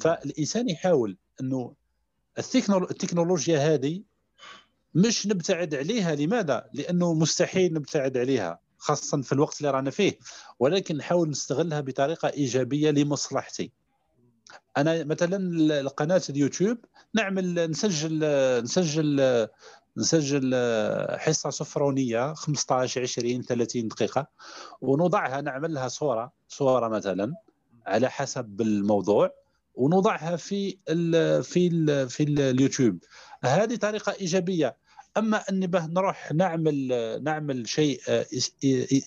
فالإنسان 0.00 0.68
يحاول 0.68 1.16
إنه 1.40 1.74
التكنولوجيا 2.38 3.58
هذه 3.58 4.02
مش 4.94 5.26
نبتعد 5.26 5.74
عليها. 5.74 6.14
لماذا؟ 6.14 6.70
لأنه 6.72 7.14
مستحيل 7.14 7.74
نبتعد 7.74 8.16
عليها 8.16 8.58
خاصه 8.78 9.22
في 9.22 9.32
الوقت 9.32 9.58
اللي 9.60 9.70
رانا 9.70 9.90
فيه. 9.90 10.18
ولكن 10.58 10.96
نحاول 10.96 11.30
نستغلها 11.30 11.80
بطريقة 11.80 12.28
إيجابية 12.28 12.90
لمصلحتي. 12.90 13.72
أنا 14.76 15.04
مثلا 15.04 15.88
قناه 15.88 16.22
اليوتيوب 16.30 16.78
نعمل 17.14 17.70
نسجل 17.70 18.18
نسجل 18.62 19.48
نسجل 19.96 20.54
حصة 21.18 21.50
سفرونية 21.50 22.34
15 22.34 23.02
20 23.02 23.42
30 23.42 23.88
دقيقة 23.88 24.26
ونوضعها 24.80 25.40
نعمل 25.40 25.74
لها 25.74 25.88
صورة 25.88 26.32
صورة 26.48 26.88
مثلا 26.88 27.34
على 27.86 28.10
حسب 28.10 28.60
الموضوع 28.60 29.30
ونوضعها 29.74 30.36
في 30.36 30.78
ال 30.88 31.42
في 31.44 31.66
ال 31.66 32.08
في 32.08 32.22
اليوتيوب. 32.22 32.98
هذه 33.44 33.76
طريقة 33.76 34.12
إيجابية. 34.12 34.76
أما 35.16 35.36
اني 35.50 35.66
به 35.66 35.86
نروح 35.86 36.32
نعمل 36.32 36.88
نعمل 37.22 37.68
شيء 37.68 38.00
آه، 38.08 38.26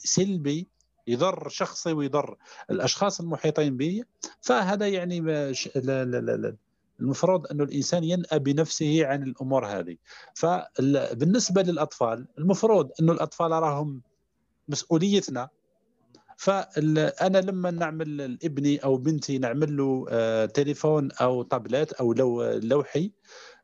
سلبي 0.04 0.68
يضر 1.08 1.50
شخصي 1.50 1.94
ويضر 1.94 2.38
الأشخاص 2.72 3.20
المحيطين 3.22 3.78
به 3.78 4.04
فهذا 4.42 4.88
يعني 4.88 5.20
لا 5.20 5.54
لا 5.76 6.06
لا 6.06 6.38
لا 6.38 6.56
المفروض 7.00 7.48
أن 7.48 7.62
الإنسان 7.62 8.04
ينأى 8.04 8.40
بنفسه 8.40 9.06
عن 9.06 9.24
الأمور 9.24 9.66
هذه. 9.66 9.98
فبالنسبة 10.34 11.62
للأطفال 11.62 12.28
المفروض 12.38 12.92
أن 13.02 13.10
الأطفال 13.10 13.52
راهم 13.52 14.02
مسؤوليتنا. 14.68 15.50
فانا 16.38 17.38
لما 17.38 17.72
نعمل 17.72 18.18
لابني 18.18 18.78
أو 18.78 18.98
بنتي 18.98 19.38
نعمل 19.38 19.78
له 19.78 20.06
آه، 20.10 20.46
تليفون 20.46 21.12
أو 21.12 21.44
تابلت 21.44 21.94
أو 21.94 22.14
لو 22.14 22.44
لوحي 22.44 23.12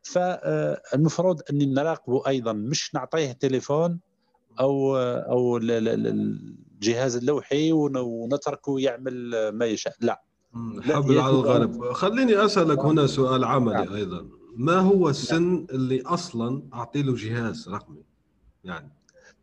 فالمفروض 0.08 1.40
اني 1.50 1.66
نراقبه 1.66 2.22
أيضا 2.26 2.52
مش 2.52 2.94
نعطيه 2.94 3.32
تليفون 3.32 4.00
أو 4.60 4.96
أو 4.96 5.56
الجهاز 5.62 7.16
اللوحي 7.16 7.72
ونتركه 7.72 8.80
يعمل 8.80 9.48
ما 9.48 9.66
يشاء. 9.66 9.94
لا. 10.00 10.22
حبل 10.80 11.18
على 11.18 11.34
الغالب 11.34 11.92
خليني 11.92 12.44
أسألك 12.44 12.78
هنا 12.78 13.06
سؤال 13.06 13.44
عملي 13.44 13.84
نعم. 13.84 13.94
أيضا. 13.94 14.28
ما 14.56 14.76
هو 14.78 15.08
السن 15.08 15.66
اللي 15.70 16.02
أصلا 16.02 16.62
أعطي 16.74 17.02
له 17.02 17.14
جهاز 17.14 17.68
رقمي؟ 17.68 18.02
يعني 18.64 18.92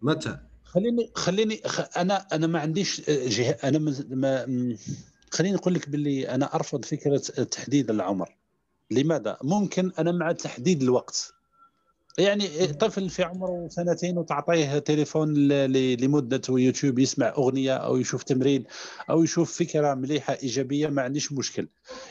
متى؟ 0.01 0.37
خليني 0.63 1.11
خليني 1.15 1.61
أنا 1.97 2.27
أنا 2.33 2.47
ما 2.47 2.59
عنديش 2.59 3.09
جهه 3.09 3.57
أنا 3.63 3.93
ما 4.09 4.45
خليني 5.31 5.55
أقول 5.57 5.73
لك 5.73 5.89
باللي 5.89 6.29
أنا 6.29 6.55
أرفض 6.55 6.85
فكرة 6.85 7.17
تحديد 7.43 7.89
العمر. 7.91 8.35
لماذا؟ 8.91 9.37
ممكن 9.43 9.91
أنا 9.99 10.11
مع 10.11 10.31
تحديد 10.31 10.81
الوقت. 10.81 11.35
يعني 12.17 12.47
طفل 12.67 13.09
في 13.09 13.23
عمره 13.23 13.67
سنتين 13.69 14.17
وتعطيه 14.17 14.79
تليفون 14.79 15.33
لمدة 15.73 16.41
يوتيوب 16.49 16.99
يسمع 16.99 17.27
أغنية 17.37 17.73
أو 17.75 17.97
يشوف 17.97 18.23
تمرين 18.23 18.63
أو 19.09 19.23
يشوف 19.23 19.57
فكرة 19.57 19.93
مليحة 19.93 20.37
إيجابية 20.43 20.87
ما 20.87 21.01
عنديش 21.01 21.31
مشكل. 21.31 21.67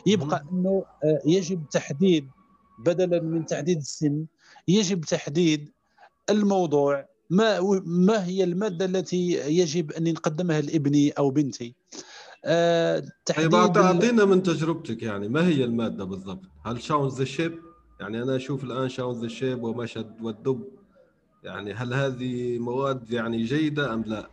يبقى 0.07 0.45
إنه 0.53 0.85
آه، 1.05 1.21
يجب 1.27 1.65
تحديد 1.71 2.29
بدلا 2.79 3.23
من 3.23 3.47
تحديد 3.47 3.77
السن 3.79 4.27
يجب 4.69 5.01
تحديد 5.01 5.71
الموضوع 6.31 7.09
ما 7.31 7.61
ما 7.85 8.27
هي 8.27 8.45
المادة 8.45 8.85
التي 8.85 9.31
يجب 9.59 9.93
أن 9.93 10.13
نقدمها 10.13 10.61
لابني 10.61 11.11
أو 11.11 11.31
بنتي. 11.31 11.75
تحديد 13.27 13.51
طيب 13.51 13.55
أعطينا 13.55 14.25
من 14.25 14.43
تجربتك 14.43 15.03
يعني 15.03 15.29
ما 15.29 15.47
هي 15.47 15.65
المادة 15.65 16.05
بالضبط؟ 16.05 16.43
هل 16.67 16.83
Shaun 16.83 17.09
the 17.09 17.25
Sheep؟ 17.25 17.59
يعني 18.01 18.23
أنا 18.23 18.37
أشوف 18.37 18.65
الآن 18.65 18.89
شاون 18.89 19.21
ذا 19.21 19.29
شيب 19.29 19.63
ومشهد 19.63 20.23
والدب. 20.23 20.65
يعني 21.43 21.73
هل 21.73 21.95
هذه 21.95 22.59
مواد 22.59 23.11
يعني 23.11 23.45
جيدة 23.45 23.95
أم 23.95 24.05
لا؟ 24.07 24.31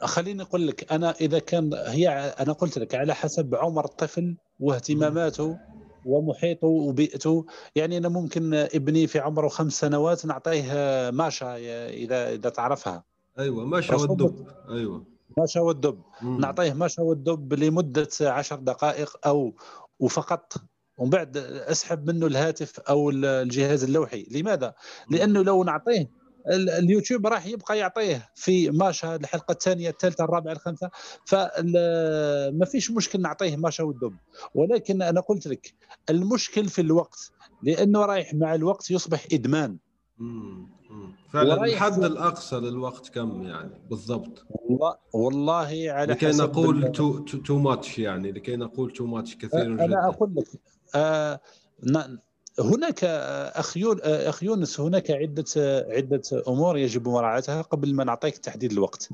خليني 0.00 0.42
أقول 0.42 0.66
لك 0.66 0.92
أنا 0.92 1.10
إذا 1.10 1.38
كان 1.38 1.74
هي 1.74 2.08
أنا 2.40 2.52
قلت 2.52 2.78
لك 2.78 2.94
على 2.94 3.14
حسب 3.14 3.54
عمر 3.54 3.84
الطفل 3.84 4.36
واهتماماته 4.60 5.58
ومحيطه 6.04 6.66
وبيئته. 6.66 7.46
يعني 7.74 7.96
أنا 7.96 8.08
ممكن 8.08 8.54
ابني 8.54 9.06
في 9.06 9.18
عمره 9.18 9.48
خمس 9.48 9.80
سنوات 9.80 10.26
نعطيه 10.26 10.72
ماشا 11.10 11.56
اذا 11.88 12.30
إذا 12.30 12.50
تعرفها. 12.50 13.04
أيوه 13.38 13.64
ماشا 13.64 13.94
والدب. 13.94 14.46
أيوه. 14.68 15.15
ماشا 15.38 15.60
والدب. 15.60 16.00
نعطيه 16.22 16.72
ماشا 16.72 17.02
والدب 17.02 17.54
لمدة 17.54 18.08
عشر 18.20 18.56
دقائق 18.56 19.16
أو 19.26 19.54
وفقط 20.00 20.52
ومن 20.98 21.10
بعد 21.10 21.36
اسحب 21.36 22.10
منه 22.10 22.26
الهاتف 22.26 22.80
أو 22.80 23.10
الجهاز 23.10 23.84
اللوحي. 23.84 24.26
لماذا؟ 24.30 24.74
لأنه 25.10 25.42
لو 25.42 25.64
نعطيه 25.64 26.10
اليوتيوب 26.78 27.26
راح 27.26 27.46
يبقى 27.46 27.78
يعطيه 27.78 28.28
في 28.34 28.70
ماشا 28.70 29.16
الحلقة 29.16 29.52
الثانية 29.52 29.90
الثالثة 29.90 30.24
الرابعة 30.24 30.52
الخامسة. 30.52 30.90
فما 31.26 32.64
فيش 32.64 32.90
مشكل 32.90 33.20
نعطيه 33.20 33.56
ماشا 33.56 33.84
والدب 33.84 34.16
ولكن 34.54 35.02
أنا 35.02 35.20
قلت 35.20 35.46
لك 35.46 35.74
المشكل 36.10 36.68
في 36.68 36.80
الوقت 36.80 37.30
لأنه 37.62 38.04
رايح 38.04 38.34
مع 38.34 38.54
الوقت 38.54 38.90
يصبح 38.90 39.26
إدمان. 39.32 39.78
فعلا 41.32 41.64
الحد 41.64 42.04
الأقصى 42.04 42.56
للوقت 42.56 43.08
كم 43.08 43.42
يعني؟ 43.42 43.80
بالضبط. 43.90 44.46
والله 44.50 44.96
والله 45.12 45.86
على 45.92 46.12
لكي 46.12 46.30
نقول 46.30 46.92
too 46.92 47.18
too 47.18 47.58
much 47.58 47.98
يعني 47.98 48.32
لكي 48.32 48.56
نقول 48.56 48.92
too 48.92 49.06
ماتش 49.06 49.36
كثير 49.36 49.62
أنا 49.66 49.86
جدا. 49.86 50.08
أقول 50.08 50.34
لك 50.36 50.46
آه 50.94 51.40
هناك 52.60 53.04
اخ 53.04 53.76
اخ 54.04 54.42
يونس 54.42 54.80
هناك 54.80 55.10
عدة 55.10 55.44
عدة 55.88 56.22
أمور 56.48 56.78
يجب 56.78 57.08
مراعاتها 57.08 57.62
قبل 57.62 57.94
ما 57.94 58.04
نعطيك 58.04 58.38
تحديد 58.38 58.72
الوقت. 58.72 59.08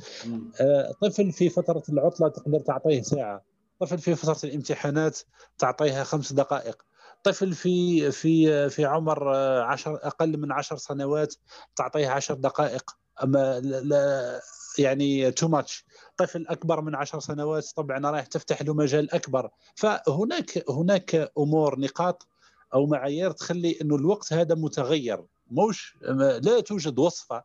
آه، 0.61 0.93
طفل 1.01 1.33
في 1.33 1.49
فترة 1.49 1.83
العطلة 1.89 2.29
تقدر 2.29 2.61
تعطيه 2.61 3.03
ساعة، 3.03 3.43
طفل 3.81 3.99
في 3.99 4.15
فترة 4.15 4.49
الامتحانات 4.49 5.19
تعطيها 5.59 6.05
خمس 6.05 6.33
دقائق، 6.33 6.83
طفل 7.23 7.53
في 7.53 8.11
في 8.11 8.69
في 8.71 8.85
عمر 8.85 9.29
عشر 9.61 9.95
أقل 10.03 10.39
من 10.39 10.53
عشر 10.53 10.77
سنوات 10.77 11.35
تعطيه 11.77 12.09
عشر 12.09 12.35
دقائق. 12.35 12.91
أما 13.23 13.61
لا 13.61 14.41
يعني 14.79 15.31
تو 15.31 15.49
ماتش 15.49 15.85
طفل 16.17 16.47
أكبر 16.49 16.81
من 16.81 16.95
عشر 16.95 17.21
سنوات 17.21 17.71
طبعا 17.77 18.11
رايح 18.11 18.27
تفتح 18.27 18.63
له 18.63 18.75
مجال 18.75 19.15
أكبر. 19.15 19.51
فهناك 19.75 20.71
هناك 20.71 21.33
أمور 21.39 21.79
نقاط 21.79 22.27
أو 22.75 22.87
معايير 22.87 23.31
تخلي 23.31 23.79
إنه 23.83 23.97
الوقت 23.97 24.33
هذا 24.33 24.55
متغير. 24.55 25.25
موش 25.51 25.97
لا 26.43 26.61
توجد 26.61 26.99
وصفة 26.99 27.43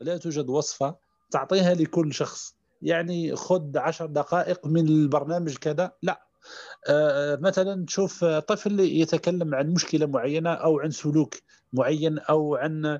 لا 0.00 0.16
توجد 0.16 0.48
وصفة 0.48 0.96
تعطيها 1.30 1.74
لكل 1.74 2.14
شخص. 2.14 2.54
يعني 2.82 3.36
خذ 3.36 3.78
عشر 3.78 4.06
دقائق 4.06 4.66
من 4.66 4.88
البرنامج 4.88 5.56
كذا. 5.56 5.92
لا. 6.02 6.12
آه، 6.12 6.29
مثلا 7.40 7.86
تشوف 7.86 8.24
طفل 8.24 8.80
يتكلم 8.80 9.54
عن 9.54 9.70
مشكلة 9.70 10.06
معينة 10.06 10.50
أو 10.50 10.80
عن 10.80 10.90
سلوك 10.90 11.34
معين 11.72 12.18
أو 12.18 12.56
عن 12.56 12.98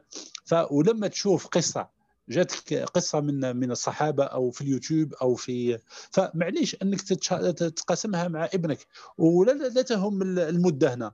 ولما 0.70 1.08
تشوف 1.08 1.46
قصة 1.46 1.88
جاتك 2.28 2.74
قصة 2.74 3.20
من 3.20 3.56
من 3.56 3.70
الصحابة 3.70 4.24
أو 4.24 4.50
في 4.50 4.60
اليوتيوب 4.60 5.14
أو 5.14 5.34
في 5.34 5.78
فمعليش 6.10 6.76
أنك 6.82 7.02
تتقاسمها 7.02 8.28
مع 8.28 8.44
ابنك 8.44 8.86
ولا 9.18 9.52
لا 9.52 9.82
تهم 9.82 10.22
المدة 10.22 10.94
هنا 10.94 11.12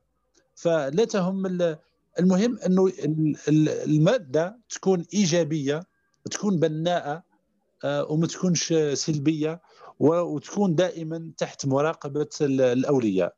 فلا 0.55 1.05
تهم 1.05 1.47
المهم 2.19 2.59
إنه 2.59 2.93
المادة 3.85 4.59
تكون 4.71 5.07
إيجابية 5.15 5.83
تكون 6.31 6.61
بناءة 6.61 7.23
آه، 7.85 8.13
وما 8.13 8.27
تكونش 8.27 8.75
سلبية 8.93 9.61
وتكون 9.99 10.75
دائما 10.75 11.31
تحت 11.39 11.67
مراقبة 11.67 12.29
الأولياء. 12.41 13.35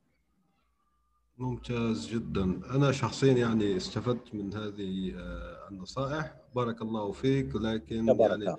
ممتاز 1.39 2.09
جدا. 2.09 2.61
أنا 2.75 2.93
شخصيا 2.93 3.33
يعني 3.33 3.77
استفدت 3.77 4.35
من 4.35 4.55
هذه 4.55 5.13
آه، 5.17 5.69
النصائح. 5.71 6.35
بارك 6.55 6.83
الله 6.83 7.13
فيك. 7.13 7.55
ولكن 7.55 8.09
يعني 8.09 8.57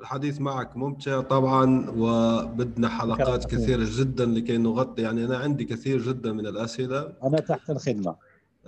الحديث 0.00 0.40
معك 0.40 0.76
ممتع 0.76 1.20
طبعا 1.20 1.90
وبدنا 1.96 2.88
حلقات 2.88 3.44
كثيرة 3.44 3.86
جدا 3.90 4.26
لكي 4.26 4.58
نغطي. 4.58 5.02
يعني 5.02 5.24
أنا 5.24 5.38
عندي 5.38 5.64
كثير 5.64 6.02
جدا 6.02 6.32
من 6.32 6.46
الأسئلة. 6.46 7.12
أنا 7.22 7.40
تحت 7.40 7.70
الخدمة. 7.70 8.16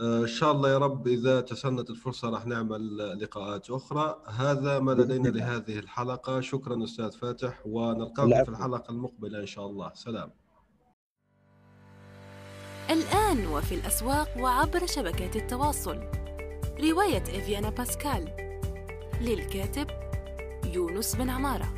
إن 0.01 0.27
شاء 0.27 0.53
الله 0.53 0.71
يا 0.71 0.79
رب 0.79 1.07
إذا 1.09 1.41
تسنت 1.41 1.91
الفرصة 1.91 2.31
راح 2.31 2.47
نعمل 2.47 2.99
لقاءات 3.23 3.71
أخرى. 3.71 4.23
هذا 4.27 4.79
ما 4.79 4.93
لدينا 4.93 5.29
لهذه 5.29 5.79
الحلقة. 5.79 6.41
شكرا 6.41 6.85
أستاذ 6.85 7.13
فاتح 7.13 7.61
ونلقاكم 7.67 8.45
في 8.45 8.51
الحلقة 8.51 8.91
المقبلة 8.91 9.41
إن 9.41 9.47
شاء 9.47 9.67
الله. 9.67 9.91
سلام. 9.95 10.31
الآن 12.91 13.47
وفي 13.47 13.75
الأسواق 13.75 14.29
وعبر 14.41 14.87
شبكات 14.87 15.37
التواصل. 15.37 16.01
رواية 16.81 17.23
إفيانا 17.23 17.71
باسكال 17.71 18.25
للكاتب 19.21 19.87
يونس 20.65 21.17
بن 21.17 21.31
عمارة. 21.31 21.78